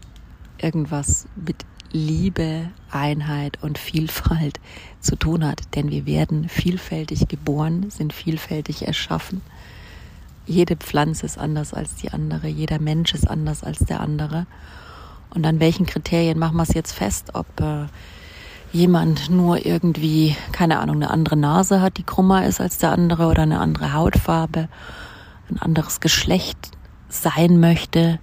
irgendwas 0.59 1.27
mit 1.35 1.65
Liebe, 1.91 2.69
Einheit 2.91 3.63
und 3.63 3.77
Vielfalt 3.77 4.59
zu 4.99 5.15
tun 5.15 5.45
hat. 5.45 5.75
Denn 5.75 5.89
wir 5.89 6.05
werden 6.05 6.49
vielfältig 6.49 7.27
geboren, 7.27 7.89
sind 7.89 8.13
vielfältig 8.13 8.87
erschaffen 8.87 9.41
jede 10.47 10.77
Pflanze 10.77 11.25
ist 11.25 11.37
anders 11.37 11.73
als 11.73 11.95
die 11.95 12.11
andere, 12.11 12.47
jeder 12.47 12.79
Mensch 12.79 13.13
ist 13.13 13.29
anders 13.29 13.63
als 13.63 13.79
der 13.79 13.99
andere. 13.99 14.47
Und 15.29 15.45
an 15.45 15.59
welchen 15.59 15.85
Kriterien 15.85 16.39
machen 16.39 16.55
wir 16.55 16.63
es 16.63 16.73
jetzt 16.73 16.93
fest, 16.93 17.31
ob 17.33 17.45
äh, 17.59 17.85
jemand 18.71 19.29
nur 19.29 19.65
irgendwie, 19.65 20.35
keine 20.53 20.79
Ahnung, 20.79 20.95
eine 20.95 21.11
andere 21.11 21.35
Nase 21.35 21.81
hat, 21.81 21.97
die 21.97 22.03
krummer 22.03 22.45
ist 22.45 22.61
als 22.61 22.77
der 22.77 22.91
andere 22.91 23.27
oder 23.27 23.43
eine 23.43 23.59
andere 23.59 23.93
Hautfarbe, 23.93 24.69
ein 25.49 25.59
anderes 25.59 25.99
Geschlecht 25.99 26.71
sein 27.09 27.59
möchte. 27.59 28.19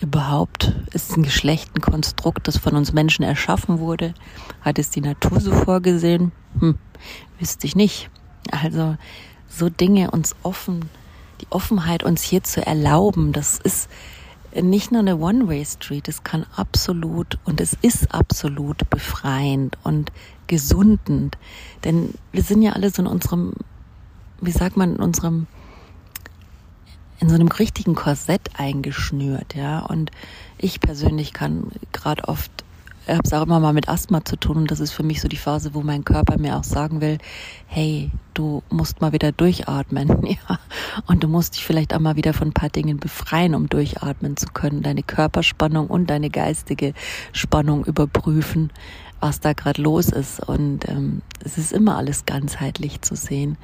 Überhaupt 0.00 0.72
ist 0.92 1.16
ein 1.16 1.24
Geschlecht 1.24 1.70
ein 1.76 1.82
Konstrukt, 1.82 2.48
das 2.48 2.56
von 2.56 2.74
uns 2.74 2.92
Menschen 2.92 3.22
erschaffen 3.22 3.80
wurde. 3.80 4.14
Hat 4.62 4.78
es 4.78 4.90
die 4.90 5.02
Natur 5.02 5.40
so 5.40 5.52
vorgesehen? 5.52 6.32
Hm, 6.58 6.78
wüsste 7.38 7.66
ich 7.66 7.76
nicht. 7.76 8.08
Also 8.50 8.96
so 9.48 9.68
Dinge 9.68 10.10
uns 10.12 10.34
offen 10.42 10.88
Offenheit 11.50 12.02
uns 12.02 12.22
hier 12.22 12.42
zu 12.42 12.64
erlauben, 12.64 13.32
das 13.32 13.58
ist 13.58 13.88
nicht 14.54 14.90
nur 14.90 15.00
eine 15.00 15.16
One-Way-Street, 15.16 16.08
es 16.08 16.24
kann 16.24 16.44
absolut 16.56 17.38
und 17.44 17.60
es 17.60 17.76
ist 17.82 18.12
absolut 18.12 18.88
befreiend 18.90 19.78
und 19.84 20.10
gesundend. 20.46 21.38
Denn 21.84 22.14
wir 22.32 22.42
sind 22.42 22.62
ja 22.62 22.72
alle 22.72 22.90
so 22.90 23.02
in 23.02 23.08
unserem, 23.08 23.52
wie 24.40 24.50
sagt 24.50 24.76
man, 24.76 24.96
in 24.96 25.00
unserem, 25.00 25.46
in 27.20 27.28
so 27.28 27.36
einem 27.36 27.48
richtigen 27.48 27.94
Korsett 27.94 28.50
eingeschnürt, 28.58 29.54
ja. 29.54 29.80
Und 29.80 30.10
ich 30.58 30.80
persönlich 30.80 31.32
kann 31.32 31.70
gerade 31.92 32.26
oft 32.26 32.50
habe 33.16 33.22
es 33.24 33.32
auch 33.32 33.42
immer 33.42 33.60
mal 33.60 33.72
mit 33.72 33.88
Asthma 33.88 34.24
zu 34.24 34.36
tun 34.36 34.56
und 34.56 34.70
das 34.70 34.80
ist 34.80 34.92
für 34.92 35.02
mich 35.02 35.20
so 35.20 35.28
die 35.28 35.36
Phase, 35.36 35.74
wo 35.74 35.82
mein 35.82 36.04
Körper 36.04 36.38
mir 36.38 36.56
auch 36.56 36.64
sagen 36.64 37.00
will, 37.00 37.18
hey, 37.66 38.10
du 38.34 38.62
musst 38.70 39.00
mal 39.00 39.12
wieder 39.12 39.32
durchatmen, 39.32 40.26
ja. 40.26 40.58
Und 41.06 41.24
du 41.24 41.28
musst 41.28 41.56
dich 41.56 41.64
vielleicht 41.64 41.94
auch 41.94 42.00
mal 42.00 42.16
wieder 42.16 42.32
von 42.32 42.48
ein 42.48 42.52
paar 42.52 42.68
Dingen 42.68 42.98
befreien, 42.98 43.54
um 43.54 43.68
durchatmen 43.68 44.36
zu 44.36 44.46
können, 44.46 44.82
deine 44.82 45.02
Körperspannung 45.02 45.88
und 45.88 46.08
deine 46.08 46.30
geistige 46.30 46.94
Spannung 47.32 47.84
überprüfen, 47.84 48.72
was 49.20 49.40
da 49.40 49.52
gerade 49.52 49.82
los 49.82 50.08
ist. 50.08 50.40
Und 50.40 50.88
ähm, 50.88 51.22
es 51.44 51.58
ist 51.58 51.72
immer 51.72 51.96
alles 51.96 52.26
ganzheitlich 52.26 53.02
zu 53.02 53.16
sehen. 53.16 53.56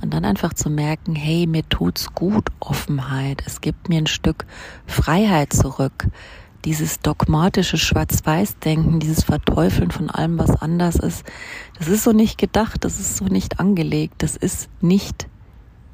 Und 0.00 0.12
dann 0.12 0.24
einfach 0.24 0.52
zu 0.52 0.68
merken, 0.68 1.14
hey, 1.14 1.46
mir 1.46 1.68
tut's 1.68 2.12
gut, 2.12 2.48
Offenheit. 2.58 3.44
Es 3.46 3.60
gibt 3.60 3.88
mir 3.88 3.98
ein 3.98 4.08
Stück 4.08 4.46
Freiheit 4.84 5.52
zurück 5.52 6.08
dieses 6.64 7.00
dogmatische 7.00 7.76
Schwarz-Weiß-Denken, 7.76 9.00
dieses 9.00 9.24
Verteufeln 9.24 9.90
von 9.90 10.10
allem, 10.10 10.38
was 10.38 10.50
anders 10.62 10.96
ist, 10.96 11.24
das 11.78 11.88
ist 11.88 12.04
so 12.04 12.12
nicht 12.12 12.38
gedacht, 12.38 12.84
das 12.84 13.00
ist 13.00 13.16
so 13.16 13.24
nicht 13.24 13.58
angelegt, 13.60 14.14
das 14.18 14.36
ist 14.36 14.68
nicht 14.80 15.26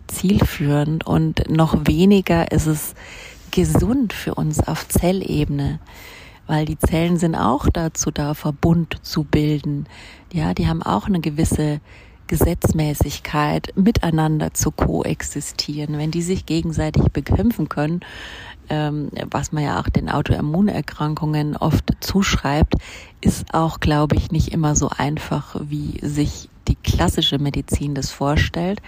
zielführend 0.09 1.07
und 1.07 1.51
noch 1.51 1.87
weniger 1.87 2.51
ist 2.51 2.67
es 2.67 2.95
gesund 3.51 4.13
für 4.13 4.35
uns 4.35 4.61
auf 4.61 4.89
Zellebene, 4.89 5.81
weil 6.47 6.65
die 6.65 6.79
Zellen 6.79 7.19
sind 7.19 7.35
auch 7.35 7.69
dazu 7.69 8.11
da, 8.11 8.35
Verbund 8.35 8.99
zu 9.03 9.25
bilden. 9.25 9.87
Ja, 10.33 10.55
die 10.55 10.67
haben 10.67 10.83
auch 10.83 11.07
eine 11.07 11.21
gewisse 11.21 11.81
Gesetzmäßigkeit, 12.27 13.73
miteinander 13.75 14.53
zu 14.55 14.71
koexistieren. 14.71 15.99
Wenn 15.99 16.11
die 16.11 16.23
sich 16.23 16.47
gegenseitig 16.47 17.05
bekämpfen 17.05 17.69
können, 17.69 18.01
ähm, 18.71 19.11
was 19.31 19.53
man 19.53 19.65
ja 19.65 19.81
auch 19.81 19.89
den 19.89 20.09
Autoimmunerkrankungen 20.09 21.57
oft 21.57 21.93
zuschreibt, 22.01 22.75
ist 23.21 23.55
auch, 23.55 23.81
glaube 23.81 24.17
ich, 24.17 24.31
nicht 24.31 24.53
immer 24.53 24.77
so 24.77 24.91
einfach, 24.97 25.57
wie 25.61 25.99
sich 26.03 26.49
die 26.69 26.77
klassische 26.77 27.39
Medizin 27.39 27.95
das 27.95 28.11
vorstellt. 28.11 28.81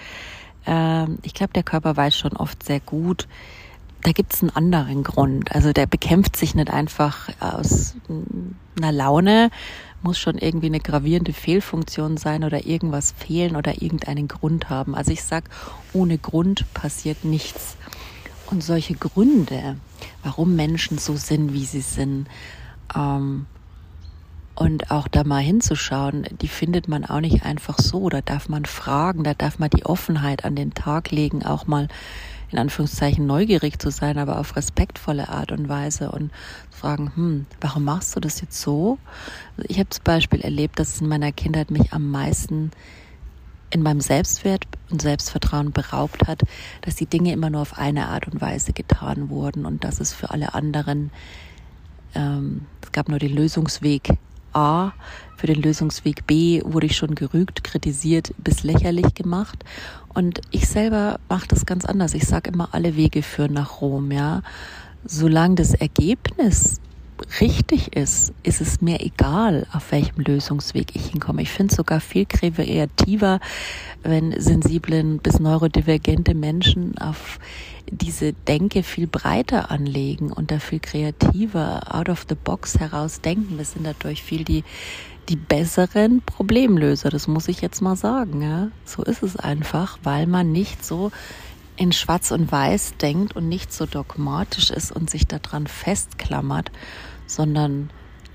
Ähm, 0.66 1.18
ich 1.22 1.34
glaube, 1.34 1.52
der 1.52 1.62
Körper 1.62 1.96
weiß 1.96 2.16
schon 2.16 2.36
oft 2.36 2.62
sehr 2.62 2.80
gut, 2.80 3.26
da 4.02 4.12
gibt 4.12 4.32
es 4.32 4.42
einen 4.42 4.50
anderen 4.50 5.02
Grund. 5.02 5.52
Also 5.54 5.72
der 5.72 5.86
bekämpft 5.86 6.36
sich 6.36 6.54
nicht 6.54 6.70
einfach 6.70 7.28
aus 7.38 7.94
einer 8.76 8.92
Laune, 8.92 9.50
muss 10.02 10.18
schon 10.18 10.38
irgendwie 10.38 10.66
eine 10.66 10.80
gravierende 10.80 11.32
Fehlfunktion 11.32 12.16
sein 12.16 12.44
oder 12.44 12.66
irgendwas 12.66 13.12
fehlen 13.12 13.56
oder 13.56 13.82
irgendeinen 13.82 14.28
Grund 14.28 14.70
haben. 14.70 14.94
Also 14.94 15.12
ich 15.12 15.22
sag, 15.22 15.44
ohne 15.92 16.16
Grund 16.16 16.64
passiert 16.72 17.24
nichts. 17.24 17.76
Und 18.50 18.62
solche 18.62 18.94
Gründe, 18.94 19.76
warum 20.22 20.56
Menschen 20.56 20.98
so 20.98 21.16
sind, 21.16 21.52
wie 21.52 21.64
sie 21.64 21.82
sind, 21.82 22.28
ähm, 22.94 23.46
Und 24.56 24.90
auch 24.90 25.08
da 25.08 25.24
mal 25.24 25.40
hinzuschauen, 25.40 26.26
die 26.42 26.48
findet 26.48 26.86
man 26.86 27.06
auch 27.06 27.20
nicht 27.20 27.44
einfach 27.46 27.78
so. 27.78 28.10
Da 28.10 28.20
darf 28.20 28.48
man 28.50 28.66
fragen, 28.66 29.24
da 29.24 29.32
darf 29.32 29.58
man 29.58 29.70
die 29.70 29.86
Offenheit 29.86 30.44
an 30.44 30.54
den 30.54 30.74
Tag 30.74 31.10
legen, 31.10 31.44
auch 31.46 31.66
mal 31.66 31.88
in 32.50 32.58
Anführungszeichen 32.58 33.26
neugierig 33.26 33.78
zu 33.78 33.90
sein, 33.90 34.18
aber 34.18 34.38
auf 34.38 34.56
respektvolle 34.56 35.28
Art 35.30 35.52
und 35.52 35.68
Weise 35.68 36.10
und 36.10 36.30
fragen, 36.70 37.12
hm, 37.14 37.46
warum 37.60 37.84
machst 37.84 38.14
du 38.16 38.20
das 38.20 38.40
jetzt 38.42 38.60
so? 38.60 38.98
Ich 39.68 39.78
habe 39.78 39.88
zum 39.88 40.04
Beispiel 40.04 40.40
erlebt, 40.42 40.78
dass 40.78 41.00
in 41.00 41.08
meiner 41.08 41.32
Kindheit 41.32 41.70
mich 41.70 41.92
am 41.92 42.10
meisten 42.10 42.72
in 43.70 43.82
meinem 43.82 44.00
Selbstwert 44.00 44.64
und 44.90 45.00
Selbstvertrauen 45.02 45.72
beraubt 45.72 46.26
hat, 46.26 46.42
dass 46.82 46.96
die 46.96 47.06
Dinge 47.06 47.32
immer 47.32 47.50
nur 47.50 47.62
auf 47.62 47.78
eine 47.78 48.08
Art 48.08 48.26
und 48.26 48.40
Weise 48.40 48.72
getan 48.72 49.30
wurden 49.30 49.64
und 49.64 49.84
dass 49.84 50.00
es 50.00 50.12
für 50.12 50.30
alle 50.30 50.54
anderen, 50.54 51.10
ähm, 52.14 52.66
es 52.82 52.92
gab 52.92 53.08
nur 53.08 53.18
den 53.18 53.34
Lösungsweg 53.34 54.18
A, 54.52 54.92
für 55.36 55.46
den 55.46 55.62
Lösungsweg 55.62 56.26
B 56.26 56.60
wurde 56.64 56.86
ich 56.86 56.96
schon 56.96 57.14
gerügt, 57.14 57.64
kritisiert, 57.64 58.34
bis 58.38 58.62
lächerlich 58.62 59.14
gemacht. 59.14 59.64
Und 60.12 60.40
ich 60.50 60.68
selber 60.68 61.20
mache 61.28 61.48
das 61.48 61.66
ganz 61.66 61.84
anders. 61.84 62.14
Ich 62.14 62.26
sage 62.26 62.50
immer, 62.50 62.74
alle 62.74 62.96
Wege 62.96 63.22
führen 63.22 63.52
nach 63.52 63.80
Rom, 63.80 64.10
ja. 64.10 64.42
Solange 65.04 65.54
das 65.54 65.72
Ergebnis 65.72 66.80
richtig 67.40 67.96
ist, 67.96 68.32
ist 68.42 68.60
es 68.60 68.80
mir 68.80 69.00
egal, 69.00 69.66
auf 69.72 69.92
welchem 69.92 70.20
Lösungsweg 70.22 70.94
ich 70.94 71.06
hinkomme. 71.06 71.42
Ich 71.42 71.50
finde 71.50 71.72
es 71.72 71.76
sogar 71.76 72.00
viel 72.00 72.26
kreativer, 72.26 73.40
wenn 74.02 74.38
sensiblen 74.40 75.18
bis 75.18 75.38
neurodivergente 75.38 76.34
Menschen 76.34 76.98
auf 76.98 77.38
diese 77.90 78.32
Denke 78.32 78.82
viel 78.82 79.06
breiter 79.06 79.70
anlegen 79.70 80.32
und 80.32 80.50
da 80.50 80.58
viel 80.58 80.80
kreativer 80.80 81.94
out 81.94 82.08
of 82.08 82.26
the 82.28 82.36
box 82.36 82.78
heraus 82.78 83.20
denken. 83.20 83.58
Wir 83.58 83.64
sind 83.64 83.86
dadurch 83.86 84.22
viel 84.22 84.44
die 84.44 84.64
die 85.28 85.36
besseren 85.36 86.22
Problemlöser, 86.22 87.08
das 87.08 87.28
muss 87.28 87.46
ich 87.46 87.60
jetzt 87.60 87.80
mal 87.80 87.94
sagen, 87.94 88.42
ja. 88.42 88.68
So 88.84 89.04
ist 89.04 89.22
es 89.22 89.36
einfach, 89.36 89.98
weil 90.02 90.26
man 90.26 90.50
nicht 90.50 90.84
so 90.84 91.12
in 91.76 91.92
Schwarz 91.92 92.30
und 92.32 92.50
Weiß 92.50 92.94
denkt 93.00 93.36
und 93.36 93.48
nicht 93.48 93.72
so 93.72 93.86
dogmatisch 93.86 94.70
ist 94.70 94.92
und 94.92 95.08
sich 95.08 95.26
daran 95.26 95.66
festklammert, 95.66 96.70
sondern 97.34 97.90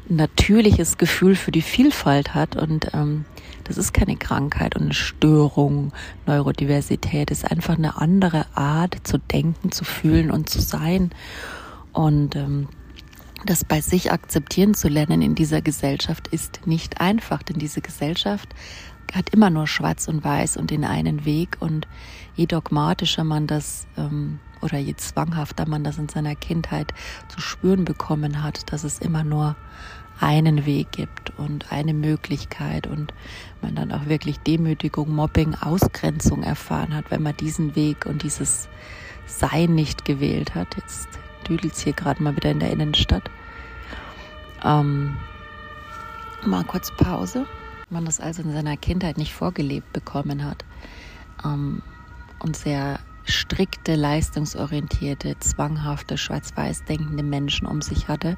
natürliches 0.08 0.97
Gefühl 0.97 1.36
für 1.36 1.51
die 1.51 1.62
Vielfalt 1.62 2.34
hat 2.34 2.55
und 2.55 2.93
ähm, 2.93 3.25
das 3.63 3.77
ist 3.77 3.93
keine 3.93 4.15
Krankheit 4.15 4.75
und 4.75 4.84
eine 4.84 4.93
Störung. 4.93 5.91
Neurodiversität 6.27 7.31
ist 7.31 7.49
einfach 7.49 7.77
eine 7.77 7.97
andere 7.97 8.45
Art 8.53 8.95
zu 9.03 9.17
denken, 9.17 9.71
zu 9.71 9.84
fühlen 9.84 10.29
und 10.29 10.49
zu 10.49 10.62
sein. 10.62 11.10
Und 11.91 12.36
ähm, 12.36 12.67
das 13.45 13.65
bei 13.65 13.81
sich 13.81 14.12
akzeptieren 14.12 14.75
zu 14.75 14.88
lernen 14.88 15.23
in 15.23 15.34
dieser 15.34 15.62
Gesellschaft 15.62 16.27
ist 16.27 16.67
nicht 16.67 17.01
einfach, 17.01 17.41
denn 17.41 17.58
diese 17.58 17.81
Gesellschaft 17.81 18.49
hat 19.13 19.29
immer 19.29 19.49
nur 19.49 19.67
Schwarz 19.67 20.08
und 20.08 20.23
Weiß 20.23 20.58
und 20.58 20.71
den 20.71 20.84
einen 20.84 21.25
Weg 21.25 21.58
und 21.60 21.88
je 22.36 22.45
dogmatischer 22.45 23.23
man 23.23 23.47
das 23.47 23.88
ähm, 23.97 24.39
oder 24.65 24.78
je 24.80 24.95
zwanghafter 24.95 25.67
man 25.67 25.84
das 25.84 25.97
in 25.97 26.10
seiner 26.10 26.36
Kindheit 26.36 26.93
zu 27.30 27.39
spüren 27.39 27.86
bekommen 27.86 28.43
hat, 28.43 28.71
dass 28.73 28.84
es 28.84 28.99
immer 28.99 29.23
nur 29.23 29.56
einen 30.19 30.65
Weg 30.65 30.91
gibt 30.91 31.38
und 31.38 31.71
eine 31.71 31.93
Möglichkeit 31.93 32.88
und 32.88 33.13
man 33.62 33.75
dann 33.75 33.91
auch 33.91 34.06
wirklich 34.08 34.39
Demütigung, 34.39 35.13
Mobbing, 35.13 35.56
Ausgrenzung 35.56 36.43
erfahren 36.43 36.95
hat, 36.95 37.12
wenn 37.12 37.21
man 37.21 37.36
diesen 37.38 37.75
Weg 37.75 38.06
und 38.06 38.23
dieses 38.23 38.67
Sein 39.25 39.75
nicht 39.75 40.06
gewählt 40.06 40.56
hat. 40.56 40.75
Jetzt 40.78 41.10
düdelt's 41.47 41.82
hier 41.82 41.93
gerade 41.93 42.23
mal 42.23 42.36
wieder 42.36 42.51
in 42.51 42.60
der 42.60 42.71
Innenstadt. 42.71 43.30
Ähm, 44.63 45.17
mal 46.45 46.63
kurz 46.63 46.91
Pause. 46.95 47.45
Man 47.89 48.06
das 48.06 48.19
also 48.19 48.41
in 48.41 48.51
seiner 48.51 48.78
Kindheit 48.78 49.17
nicht 49.17 49.34
vorgelebt 49.34 49.91
bekommen 49.93 50.43
hat 50.43 50.65
ähm, 51.43 51.82
und 52.39 52.56
sehr 52.56 52.99
strikte, 53.25 53.95
leistungsorientierte, 53.95 55.38
zwanghafte, 55.39 56.17
schwarz-weiß 56.17 56.85
denkende 56.85 57.23
Menschen 57.23 57.67
um 57.67 57.81
sich 57.81 58.07
hatte, 58.07 58.38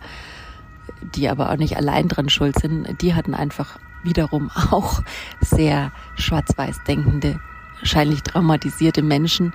die 1.01 1.29
aber 1.29 1.51
auch 1.51 1.57
nicht 1.57 1.77
allein 1.77 2.07
dran 2.07 2.29
schuld 2.29 2.57
sind, 2.59 3.01
die 3.01 3.13
hatten 3.13 3.33
einfach 3.33 3.79
wiederum 4.03 4.49
auch 4.71 5.01
sehr 5.41 5.91
schwarz-weiß 6.15 6.83
denkende, 6.87 7.39
wahrscheinlich 7.79 8.23
traumatisierte 8.23 9.03
Menschen 9.03 9.53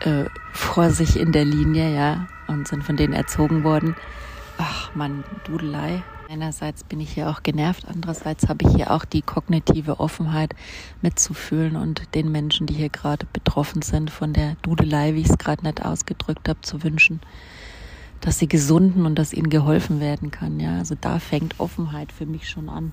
äh, 0.00 0.24
vor 0.52 0.90
sich 0.90 1.18
in 1.18 1.32
der 1.32 1.44
Linie, 1.44 1.94
ja, 1.94 2.26
und 2.46 2.68
sind 2.68 2.84
von 2.84 2.96
denen 2.96 3.12
erzogen 3.12 3.64
worden. 3.64 3.96
Ach 4.56 4.94
man, 4.94 5.24
Dudelei. 5.44 6.02
Einerseits 6.30 6.84
bin 6.84 7.00
ich 7.00 7.14
hier 7.14 7.30
auch 7.30 7.42
genervt, 7.42 7.86
andererseits 7.88 8.50
habe 8.50 8.68
ich 8.68 8.76
hier 8.76 8.90
auch 8.90 9.06
die 9.06 9.22
kognitive 9.22 9.98
Offenheit 9.98 10.54
mitzufühlen 11.00 11.74
und 11.74 12.14
den 12.14 12.30
Menschen, 12.30 12.66
die 12.66 12.74
hier 12.74 12.90
gerade 12.90 13.24
betroffen 13.32 13.80
sind 13.80 14.10
von 14.10 14.34
der 14.34 14.56
Dudelei, 14.60 15.14
wie 15.14 15.22
ich 15.22 15.30
es 15.30 15.38
gerade 15.38 15.64
nicht 15.64 15.82
ausgedrückt 15.82 16.46
habe, 16.46 16.60
zu 16.60 16.82
wünschen, 16.82 17.20
dass 18.20 18.38
sie 18.38 18.46
gesunden 18.46 19.06
und 19.06 19.14
dass 19.14 19.32
ihnen 19.32 19.48
geholfen 19.48 20.00
werden 20.00 20.30
kann. 20.30 20.60
Ja, 20.60 20.76
also 20.76 20.96
da 21.00 21.18
fängt 21.18 21.58
Offenheit 21.58 22.12
für 22.12 22.26
mich 22.26 22.46
schon 22.46 22.68
an. 22.68 22.92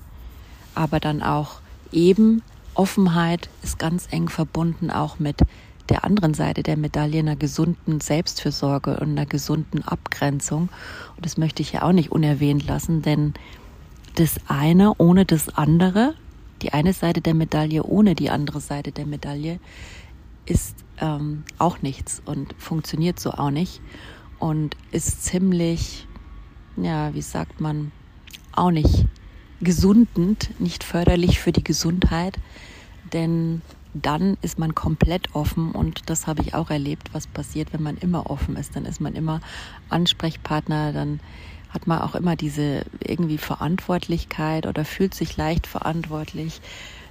Aber 0.74 0.98
dann 0.98 1.22
auch 1.22 1.60
eben 1.92 2.40
Offenheit 2.72 3.50
ist 3.62 3.78
ganz 3.78 4.08
eng 4.10 4.30
verbunden 4.30 4.90
auch 4.90 5.18
mit 5.18 5.42
der 5.88 6.04
anderen 6.04 6.34
Seite 6.34 6.62
der 6.62 6.76
Medaille 6.76 7.20
einer 7.20 7.36
gesunden 7.36 8.00
Selbstfürsorge 8.00 8.98
und 8.98 9.10
einer 9.10 9.26
gesunden 9.26 9.82
Abgrenzung. 9.82 10.68
Und 11.16 11.24
das 11.24 11.36
möchte 11.36 11.62
ich 11.62 11.72
ja 11.72 11.82
auch 11.82 11.92
nicht 11.92 12.12
unerwähnt 12.12 12.66
lassen, 12.66 13.02
denn 13.02 13.34
das 14.14 14.36
eine 14.48 14.94
ohne 14.98 15.24
das 15.24 15.48
andere, 15.50 16.14
die 16.62 16.72
eine 16.72 16.92
Seite 16.92 17.20
der 17.20 17.34
Medaille 17.34 17.82
ohne 17.84 18.14
die 18.14 18.30
andere 18.30 18.60
Seite 18.60 18.92
der 18.92 19.06
Medaille, 19.06 19.60
ist 20.46 20.76
ähm, 20.98 21.44
auch 21.58 21.82
nichts 21.82 22.22
und 22.24 22.54
funktioniert 22.58 23.20
so 23.20 23.32
auch 23.32 23.50
nicht 23.50 23.80
und 24.38 24.76
ist 24.92 25.24
ziemlich, 25.24 26.06
ja, 26.76 27.12
wie 27.14 27.22
sagt 27.22 27.60
man, 27.60 27.92
auch 28.52 28.70
nicht 28.70 29.06
gesundend, 29.60 30.50
nicht 30.58 30.84
förderlich 30.84 31.40
für 31.40 31.52
die 31.52 31.64
Gesundheit, 31.64 32.38
denn 33.12 33.62
dann 34.02 34.36
ist 34.42 34.58
man 34.58 34.74
komplett 34.74 35.34
offen 35.34 35.72
und 35.72 36.08
das 36.10 36.26
habe 36.26 36.42
ich 36.42 36.54
auch 36.54 36.70
erlebt, 36.70 37.10
was 37.12 37.26
passiert, 37.26 37.72
wenn 37.72 37.82
man 37.82 37.96
immer 37.96 38.30
offen 38.30 38.56
ist. 38.56 38.76
Dann 38.76 38.84
ist 38.84 39.00
man 39.00 39.14
immer 39.14 39.40
Ansprechpartner, 39.88 40.92
dann 40.92 41.20
hat 41.70 41.86
man 41.86 42.00
auch 42.00 42.14
immer 42.14 42.36
diese 42.36 42.84
irgendwie 43.00 43.38
Verantwortlichkeit 43.38 44.66
oder 44.66 44.84
fühlt 44.84 45.14
sich 45.14 45.36
leicht 45.36 45.66
verantwortlich. 45.66 46.60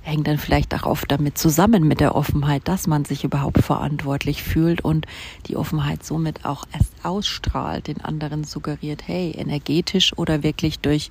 Hängt 0.02 0.28
dann 0.28 0.38
vielleicht 0.38 0.74
auch 0.76 0.86
oft 0.86 1.12
damit 1.12 1.38
zusammen 1.38 1.88
mit 1.88 2.00
der 2.00 2.15
Offenheit, 2.15 2.67
dass 2.67 2.86
man 2.86 3.06
sich 3.06 3.24
überhaupt 3.24 3.63
verantwortlich 3.63 4.43
fühlt 4.43 4.82
und 4.82 5.08
die 5.48 5.56
Offenheit 5.56 6.06
somit 6.06 6.45
auch 6.45 6.65
erst 6.74 6.93
ausstrahlt, 7.04 7.88
den 7.88 8.02
anderen 8.02 8.43
suggeriert, 8.43 9.08
hey, 9.08 9.32
energetisch 9.32 10.15
oder 10.15 10.43
wirklich 10.43 10.80
durch 10.80 11.10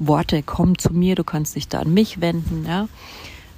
Worte, 0.00 0.42
komm 0.42 0.78
zu 0.78 0.92
mir, 0.92 1.14
du 1.14 1.22
kannst 1.22 1.54
dich 1.54 1.68
da 1.68 1.80
an 1.80 1.94
mich 1.94 2.20
wenden, 2.20 2.66
ja 2.66 2.88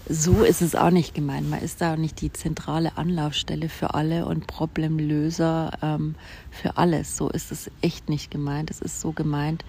so 0.08 0.44
ist 0.44 0.62
es 0.62 0.74
auch 0.74 0.90
nicht 0.90 1.14
gemeint. 1.14 1.50
Man 1.50 1.60
ist 1.60 1.80
da 1.80 1.94
auch 1.94 1.98
nicht 1.98 2.20
die 2.20 2.32
zentrale 2.32 2.96
Anlaufstelle 2.96 3.68
für 3.68 3.94
alle 3.94 4.26
und 4.26 4.46
Problemlöser 4.46 5.72
ähm, 5.82 6.14
für 6.50 6.76
alles. 6.76 7.16
So 7.16 7.28
ist 7.28 7.50
es 7.50 7.70
echt 7.80 8.08
nicht 8.08 8.30
gemeint. 8.30 8.70
Es 8.70 8.80
ist 8.80 9.00
so 9.00 9.12
gemeint, 9.12 9.64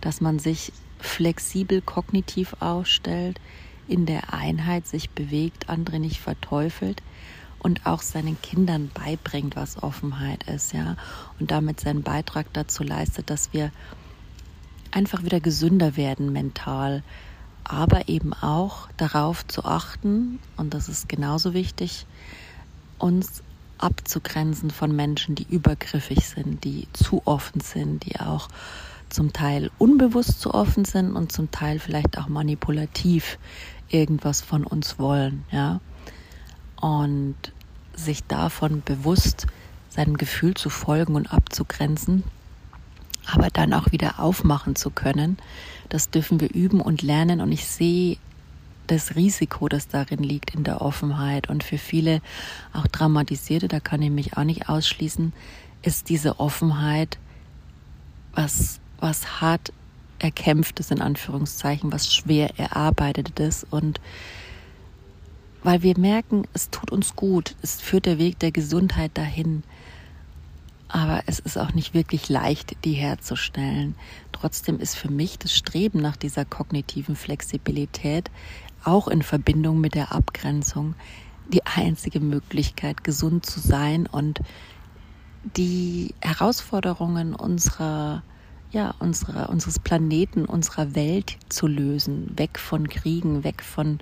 dass 0.00 0.20
man 0.20 0.38
sich 0.38 0.72
flexibel 0.98 1.80
kognitiv 1.80 2.56
aufstellt, 2.60 3.40
in 3.86 4.04
der 4.04 4.34
Einheit 4.34 4.86
sich 4.86 5.10
bewegt, 5.10 5.70
andere 5.70 5.98
nicht 5.98 6.20
verteufelt 6.20 7.02
und 7.58 7.86
auch 7.86 8.02
seinen 8.02 8.40
Kindern 8.42 8.90
beibringt, 8.92 9.56
was 9.56 9.82
Offenheit 9.82 10.44
ist, 10.44 10.72
ja, 10.72 10.96
und 11.40 11.50
damit 11.50 11.80
seinen 11.80 12.02
Beitrag 12.02 12.52
dazu 12.52 12.84
leistet, 12.84 13.30
dass 13.30 13.52
wir 13.52 13.72
einfach 14.90 15.24
wieder 15.24 15.40
gesünder 15.40 15.96
werden 15.96 16.32
mental, 16.32 17.02
aber 17.68 18.08
eben 18.08 18.32
auch 18.32 18.88
darauf 18.96 19.46
zu 19.46 19.64
achten, 19.64 20.38
und 20.56 20.74
das 20.74 20.88
ist 20.88 21.08
genauso 21.08 21.54
wichtig, 21.54 22.06
uns 22.98 23.42
abzugrenzen 23.78 24.70
von 24.70 24.94
Menschen, 24.94 25.34
die 25.34 25.46
übergriffig 25.48 26.26
sind, 26.26 26.64
die 26.64 26.88
zu 26.92 27.22
offen 27.26 27.60
sind, 27.60 28.04
die 28.04 28.18
auch 28.18 28.48
zum 29.08 29.32
Teil 29.32 29.70
unbewusst 29.78 30.40
zu 30.40 30.52
offen 30.52 30.84
sind 30.84 31.14
und 31.14 31.30
zum 31.32 31.50
Teil 31.50 31.78
vielleicht 31.78 32.18
auch 32.18 32.28
manipulativ 32.28 33.38
irgendwas 33.88 34.40
von 34.40 34.64
uns 34.64 34.98
wollen, 34.98 35.44
ja. 35.50 35.80
Und 36.80 37.36
sich 37.94 38.24
davon 38.24 38.82
bewusst 38.84 39.46
seinem 39.88 40.16
Gefühl 40.16 40.54
zu 40.54 40.70
folgen 40.70 41.14
und 41.14 41.32
abzugrenzen, 41.32 42.22
aber 43.32 43.48
dann 43.50 43.72
auch 43.72 43.92
wieder 43.92 44.20
aufmachen 44.20 44.76
zu 44.76 44.90
können, 44.90 45.38
das 45.88 46.10
dürfen 46.10 46.40
wir 46.40 46.52
üben 46.54 46.80
und 46.80 47.02
lernen. 47.02 47.40
Und 47.40 47.52
ich 47.52 47.66
sehe 47.66 48.16
das 48.86 49.16
Risiko, 49.16 49.68
das 49.68 49.88
darin 49.88 50.22
liegt, 50.22 50.54
in 50.54 50.64
der 50.64 50.80
Offenheit. 50.80 51.48
Und 51.48 51.64
für 51.64 51.78
viele 51.78 52.20
auch 52.72 52.86
Dramatisierte, 52.86 53.68
da 53.68 53.80
kann 53.80 54.02
ich 54.02 54.10
mich 54.10 54.36
auch 54.36 54.44
nicht 54.44 54.68
ausschließen, 54.68 55.32
ist 55.82 56.08
diese 56.08 56.40
Offenheit 56.40 57.18
was, 58.32 58.80
was 59.00 59.40
hart 59.40 59.72
erkämpftes 60.18 60.90
in 60.90 61.00
Anführungszeichen, 61.00 61.92
was 61.92 62.12
schwer 62.12 62.58
erarbeitetes 62.58 63.64
und 63.68 64.00
weil 65.62 65.82
wir 65.82 65.98
merken, 65.98 66.44
es 66.54 66.70
tut 66.70 66.92
uns 66.92 67.16
gut, 67.16 67.56
es 67.62 67.80
führt 67.80 68.06
der 68.06 68.18
Weg 68.18 68.38
der 68.38 68.52
Gesundheit 68.52 69.10
dahin. 69.14 69.64
Aber 70.88 71.22
es 71.26 71.38
ist 71.38 71.58
auch 71.58 71.74
nicht 71.74 71.92
wirklich 71.92 72.28
leicht, 72.28 72.84
die 72.84 72.94
herzustellen. 72.94 73.94
Trotzdem 74.32 74.80
ist 74.80 74.96
für 74.96 75.10
mich 75.10 75.38
das 75.38 75.52
Streben 75.52 76.00
nach 76.00 76.16
dieser 76.16 76.44
kognitiven 76.44 77.14
Flexibilität 77.14 78.30
auch 78.84 79.08
in 79.08 79.22
Verbindung 79.22 79.80
mit 79.80 79.94
der 79.94 80.12
Abgrenzung 80.12 80.94
die 81.52 81.64
einzige 81.66 82.20
Möglichkeit, 82.20 83.04
gesund 83.04 83.44
zu 83.44 83.60
sein 83.60 84.06
und 84.06 84.40
die 85.56 86.14
Herausforderungen 86.20 87.34
unserer 87.34 88.22
ja, 88.70 88.94
unserer, 88.98 89.48
unseres 89.48 89.78
Planeten, 89.78 90.44
unserer 90.44 90.94
Welt 90.94 91.38
zu 91.48 91.66
lösen, 91.66 92.34
weg 92.36 92.58
von 92.58 92.88
Kriegen, 92.88 93.42
weg 93.42 93.62
von 93.62 93.98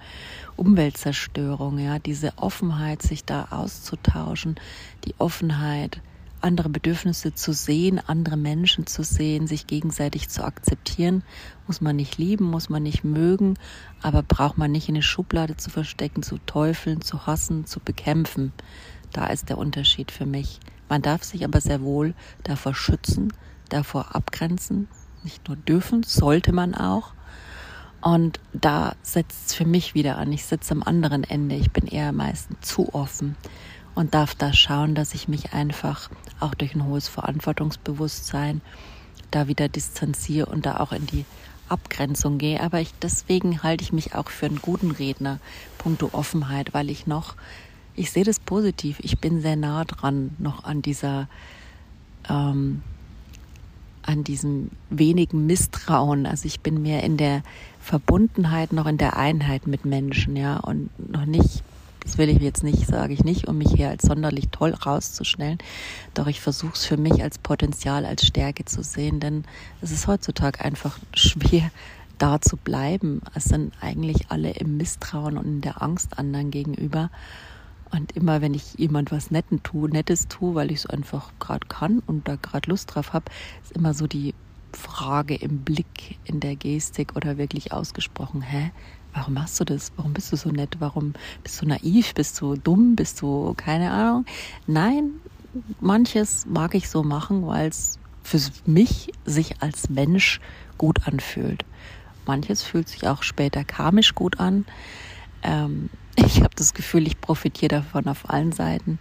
Umweltzerstörung, 0.57 1.79
ja, 1.79 2.01
diese 2.01 2.33
Offenheit, 2.37 3.01
sich 3.03 3.25
da 3.25 3.47
auszutauschen, 3.51 4.57
die 5.05 5.15
Offenheit, 5.19 6.01
andere 6.47 6.69
Bedürfnisse 6.69 7.35
zu 7.35 7.53
sehen, 7.53 8.01
andere 8.07 8.37
Menschen 8.37 8.87
zu 8.87 9.03
sehen, 9.03 9.49
sich 9.49 9.67
gegenseitig 9.67 10.29
zu 10.29 10.45
akzeptieren, 10.45 11.25
muss 11.67 11.81
man 11.81 11.97
nicht 11.97 12.19
lieben, 12.19 12.45
muss 12.45 12.69
man 12.69 12.85
nicht 12.85 13.03
mögen, 13.03 13.59
aber 14.01 14.23
braucht 14.23 14.57
man 14.57 14.71
nicht 14.71 14.89
in 14.89 14.95
eine 14.95 15.03
Schublade 15.03 15.57
zu 15.57 15.71
verstecken, 15.71 16.23
zu 16.23 16.39
teufeln, 16.39 17.03
zu 17.03 17.27
hassen, 17.27 17.67
zu 17.67 17.81
bekämpfen. 17.81 18.53
Da 19.13 19.27
ist 19.27 19.49
der 19.49 19.59
Unterschied 19.59 20.13
für 20.13 20.25
mich. 20.25 20.61
Man 20.89 21.03
darf 21.03 21.25
sich 21.25 21.45
aber 21.45 21.61
sehr 21.61 21.83
wohl 21.83 22.15
davor 22.45 22.75
schützen, 22.75 23.33
davor 23.69 24.15
abgrenzen. 24.15 24.87
Nicht 25.25 25.49
nur 25.49 25.57
dürfen, 25.57 26.05
sollte 26.05 26.53
man 26.53 26.77
auch. 26.77 27.13
Und 28.01 28.39
da 28.53 28.95
setzt 29.03 29.49
es 29.49 29.55
für 29.55 29.65
mich 29.65 29.95
wieder 29.95 30.17
an. 30.17 30.33
Ich 30.33 30.45
sitze 30.45 30.73
am 30.73 30.85
anderen 30.85 31.25
Ende. 31.25 31.57
Ich 31.57 31.73
bin 31.73 31.89
eher 31.89 32.13
meistens 32.13 32.61
zu 32.61 32.95
offen 32.95 33.35
und 33.97 34.15
darf 34.15 34.35
da 34.35 34.53
schauen, 34.53 34.95
dass 34.95 35.15
ich 35.15 35.27
mich 35.27 35.53
einfach 35.53 36.11
auch 36.39 36.55
durch 36.55 36.75
ein 36.75 36.85
hohes 36.85 37.09
Verantwortungsbewusstsein 37.09 38.61
da 39.31 39.49
wieder 39.49 39.69
distanziere 39.69 40.47
und 40.47 40.67
da 40.67 40.77
auch 40.77 40.93
in 40.93 41.07
die 41.07 41.25
Abgrenzung 41.69 42.39
gehe. 42.39 42.61
Aber 42.61 42.81
ich, 42.81 42.93
deswegen 43.03 43.63
halte 43.63 43.83
ich 43.83 43.93
mich 43.93 44.15
auch 44.15 44.29
für 44.29 44.47
einen 44.47 44.61
guten 44.61 44.93
Redner, 44.93 45.41
puncto 45.79 46.11
Offenheit, 46.13 46.75
weil 46.75 46.91
ich 46.91 47.07
noch, 47.07 47.35
ich 47.95 48.11
sehe 48.11 48.23
das 48.23 48.39
positiv. 48.39 48.99
Ich 49.01 49.19
bin 49.19 49.41
sehr 49.41 49.57
nah 49.57 49.85
dran 49.85 50.37
noch 50.39 50.65
an 50.65 50.83
dieser 50.83 51.27
ähm, 52.29 52.83
an 54.03 54.23
diesem 54.23 54.71
wenigen 54.91 55.47
Misstrauen. 55.47 56.27
Also 56.27 56.47
ich 56.47 56.61
bin 56.61 56.83
mehr 56.83 57.03
in 57.03 57.17
der 57.17 57.43
Verbundenheit, 57.81 58.73
noch 58.73 58.87
in 58.87 58.99
der 58.99 59.17
Einheit 59.17 59.67
mit 59.67 59.85
Menschen, 59.85 60.37
ja, 60.37 60.59
und 60.59 60.91
noch 61.11 61.25
nicht, 61.25 61.65
das 62.07 62.19
will 62.19 62.29
ich 62.29 62.39
jetzt 62.39 62.63
nicht, 62.63 62.87
sage 62.87 63.13
ich 63.13 63.25
nicht, 63.25 63.49
um 63.49 63.59
mich 63.59 63.73
hier 63.73 63.89
als 63.89 64.05
sonderlich 64.05 64.49
toll 64.53 64.71
rauszustellen. 64.71 65.59
Doch 66.15 66.29
ich 66.29 66.41
versuche 66.41 66.75
es 66.75 66.85
für 66.85 66.97
mich 66.97 67.21
als 67.21 67.37
Potenzial, 67.37 68.07
als 68.07 68.25
Stärke 68.25 68.65
zu 68.65 68.85
sehen, 68.85 69.19
denn 69.19 69.45
es 69.81 69.91
ist 69.91 70.07
heutzutage 70.07 70.65
einfach 70.65 71.01
schwer, 71.15 71.69
da 72.19 72.41
zu 72.41 72.57
bleiben. 72.57 73.23
Es 73.35 73.47
sind 73.47 73.75
eigentlich 73.81 74.31
alle 74.31 74.53
im 74.53 74.77
Misstrauen 74.77 75.37
und 75.37 75.47
in 75.47 75.61
der 75.63 75.83
Angst 75.83 76.17
anderen 76.17 76.53
gegenüber. 76.53 77.11
Und 77.91 78.13
immer 78.13 78.41
wenn 78.41 78.55
ich 78.55 78.75
jemand 78.75 79.11
was 79.11 79.33
Netten 79.33 79.65
tue, 79.65 79.91
Nettes 79.91 80.29
tue, 80.29 80.55
weil 80.55 80.71
ich 80.71 80.79
es 80.79 80.87
einfach 80.87 81.33
gerade 81.41 81.67
kann 81.67 82.05
und 82.07 82.29
da 82.29 82.37
gerade 82.37 82.71
Lust 82.71 82.95
drauf 82.95 83.15
habe, 83.15 83.33
ist 83.65 83.73
immer 83.73 83.95
so 83.95 84.07
die 84.07 84.33
Frage 84.73 85.35
im 85.35 85.59
Blick, 85.59 86.19
in 86.25 86.39
der 86.39 86.55
Gestik 86.55 87.17
oder 87.17 87.37
wirklich 87.37 87.73
ausgesprochen, 87.73 88.43
hä? 88.43 88.71
Warum 89.17 89.33
machst 89.33 89.59
du 89.59 89.65
das? 89.65 89.93
Warum 89.97 90.13
bist 90.13 90.31
du 90.31 90.37
so 90.37 90.51
nett? 90.51 90.77
Warum 90.79 91.15
bist 91.43 91.63
du 91.63 91.67
naiv? 91.67 92.13
Bist 92.13 92.39
du 92.39 92.55
dumm? 92.55 92.97
Bist 92.97 93.23
du 93.23 93.55
keine 93.57 93.91
Ahnung? 93.91 94.27
Nein, 94.67 95.13
manches 95.81 96.45
mag 96.45 96.75
ich 96.75 96.91
so 96.91 97.03
machen, 97.03 97.47
weil 97.47 97.69
es 97.71 97.99
für 98.23 98.39
mich 98.67 99.13
sich 99.25 99.63
als 99.63 99.89
Mensch 99.89 100.39
gut 100.77 101.07
anfühlt. 101.07 101.65
Manches 102.27 102.63
fühlt 102.63 102.91
sich 102.91 103.09
auch 103.09 103.23
später 103.23 103.65
karmisch 103.65 104.15
gut 104.15 104.39
an. 104.39 104.67
Ähm, 105.43 105.89
ich 106.17 106.43
habe 106.43 106.55
das 106.55 106.75
Gefühl, 106.75 107.07
ich 107.07 107.19
profitiere 107.19 107.69
davon 107.69 108.09
auf 108.09 108.29
allen 108.29 108.53
Seiten. 108.53 108.99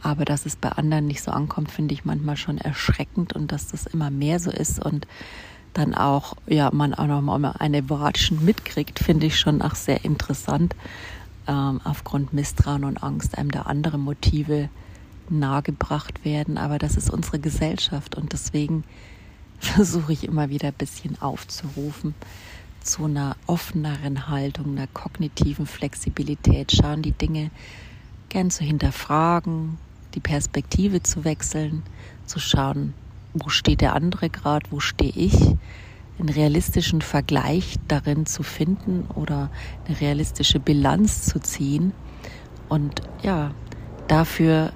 Aber 0.00 0.24
dass 0.24 0.46
es 0.46 0.54
bei 0.54 0.68
anderen 0.68 1.06
nicht 1.06 1.22
so 1.24 1.32
ankommt, 1.32 1.72
finde 1.72 1.92
ich 1.92 2.04
manchmal 2.04 2.36
schon 2.36 2.58
erschreckend 2.58 3.32
und 3.32 3.50
dass 3.50 3.66
das 3.66 3.86
immer 3.86 4.10
mehr 4.10 4.38
so 4.38 4.52
ist 4.52 4.78
und 4.78 5.08
dann 5.76 5.94
auch, 5.94 6.34
ja, 6.46 6.70
man 6.72 6.94
auch 6.94 7.06
noch 7.06 7.20
mal 7.20 7.52
eine 7.58 7.88
Watschen 7.90 8.44
mitkriegt, 8.44 8.98
finde 8.98 9.26
ich 9.26 9.38
schon 9.38 9.62
auch 9.62 9.74
sehr 9.74 10.04
interessant. 10.04 10.74
Ähm, 11.46 11.80
aufgrund 11.84 12.32
Misstrauen 12.32 12.84
und 12.84 13.02
Angst 13.02 13.38
einem 13.38 13.50
da 13.50 13.62
andere 13.62 13.98
Motive 13.98 14.68
nahegebracht 15.28 16.24
werden. 16.24 16.58
Aber 16.58 16.78
das 16.78 16.96
ist 16.96 17.10
unsere 17.10 17.38
Gesellschaft 17.38 18.16
und 18.16 18.32
deswegen 18.32 18.84
versuche 19.58 20.12
ich 20.12 20.24
immer 20.24 20.48
wieder 20.50 20.68
ein 20.68 20.74
bisschen 20.74 21.20
aufzurufen 21.20 22.14
zu 22.80 23.04
einer 23.04 23.36
offeneren 23.46 24.28
Haltung, 24.28 24.76
einer 24.76 24.86
kognitiven 24.86 25.66
Flexibilität, 25.66 26.72
schauen 26.72 27.02
die 27.02 27.12
Dinge 27.12 27.50
gern 28.28 28.50
zu 28.50 28.64
hinterfragen, 28.64 29.78
die 30.14 30.20
Perspektive 30.20 31.02
zu 31.02 31.24
wechseln, 31.24 31.82
zu 32.26 32.38
schauen, 32.38 32.94
wo 33.42 33.48
steht 33.48 33.80
der 33.80 33.94
andere 33.94 34.30
gerade, 34.30 34.66
wo 34.70 34.80
stehe 34.80 35.12
ich, 35.12 35.34
einen 36.18 36.28
realistischen 36.28 37.02
Vergleich 37.02 37.76
darin 37.88 38.26
zu 38.26 38.42
finden 38.42 39.06
oder 39.14 39.50
eine 39.86 40.00
realistische 40.00 40.58
Bilanz 40.58 41.26
zu 41.26 41.40
ziehen 41.40 41.92
und 42.68 43.02
ja, 43.22 43.50
dafür 44.08 44.72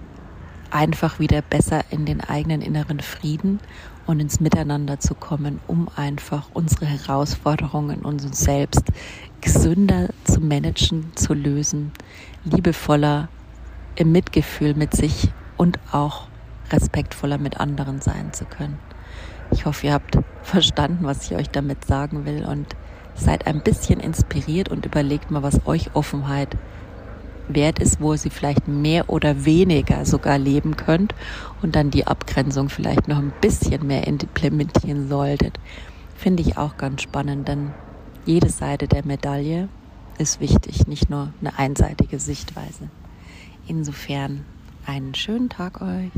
einfach 0.71 1.19
wieder 1.19 1.43
besser 1.43 1.85
in 1.91 2.05
den 2.05 2.21
eigenen 2.21 2.61
inneren 2.61 3.01
Frieden 3.01 3.59
und 4.07 4.21
ins 4.21 4.41
Miteinander 4.41 5.01
zu 5.01 5.15
kommen, 5.15 5.61
um 5.67 5.89
einfach 5.97 6.49
unsere 6.53 6.87
Herausforderungen 6.87 8.01
uns 8.01 8.25
selbst 8.39 8.85
gesünder 9.41 10.11
zu 10.25 10.41
managen, 10.41 11.13
zu 11.15 11.35
lösen, 11.35 11.93
liebevoller 12.45 13.29
im 13.97 14.13
Mitgefühl 14.13 14.75
mit 14.75 14.95
sich 14.95 15.29
und 15.57 15.79
auch 15.93 16.30
respektvoller 16.73 17.39
mit 17.39 17.61
anderen 17.61 18.01
sein 18.01 18.33
zu 18.33 18.45
können. 18.45 18.79
Ich 19.51 19.67
hoffe, 19.67 19.87
ihr 19.87 19.93
habt 19.93 20.19
verstanden, 20.43 21.05
was 21.05 21.31
ich 21.31 21.37
euch 21.37 21.51
damit 21.51 21.85
sagen 21.85 22.25
will 22.25 22.45
und 22.45 22.67
seid 23.15 23.47
ein 23.47 23.63
bisschen 23.63 24.01
inspiriert 24.01 24.69
und 24.69 24.87
überlegt 24.87 25.31
mal, 25.31 25.43
was 25.43 25.67
euch 25.67 25.95
Offenheit 25.95 26.57
wert 27.49 27.79
ist, 27.81 28.01
wo 28.01 28.13
ihr 28.13 28.19
sie 28.19 28.31
vielleicht 28.31 28.69
mehr 28.69 29.11
oder 29.11 29.45
weniger 29.45 30.05
sogar 30.05 30.39
leben 30.39 30.77
könnt 30.77 31.15
und 31.63 31.75
dann 31.75 31.91
die 31.91 32.07
Abgrenzung 32.07 32.69
vielleicht 32.69 33.09
noch 33.09 33.19
ein 33.19 33.33
bisschen 33.41 33.87
mehr 33.87 34.07
implementieren 34.07 35.09
solltet. 35.09 35.59
Finde 36.17 36.43
ich 36.43 36.57
auch 36.57 36.77
ganz 36.77 37.03
spannend, 37.03 37.49
denn 37.49 37.73
jede 38.25 38.51
Seite 38.51 38.87
der 38.87 39.05
Medaille 39.05 39.69
ist 40.19 40.41
wichtig, 40.41 40.87
nicht 40.87 41.09
nur 41.11 41.33
eine 41.41 41.59
einseitige 41.59 42.19
Sichtweise. 42.19 42.91
Insofern 43.67 44.45
einen 44.87 45.15
schönen 45.15 45.49
Tag 45.49 45.81
euch. 45.81 46.11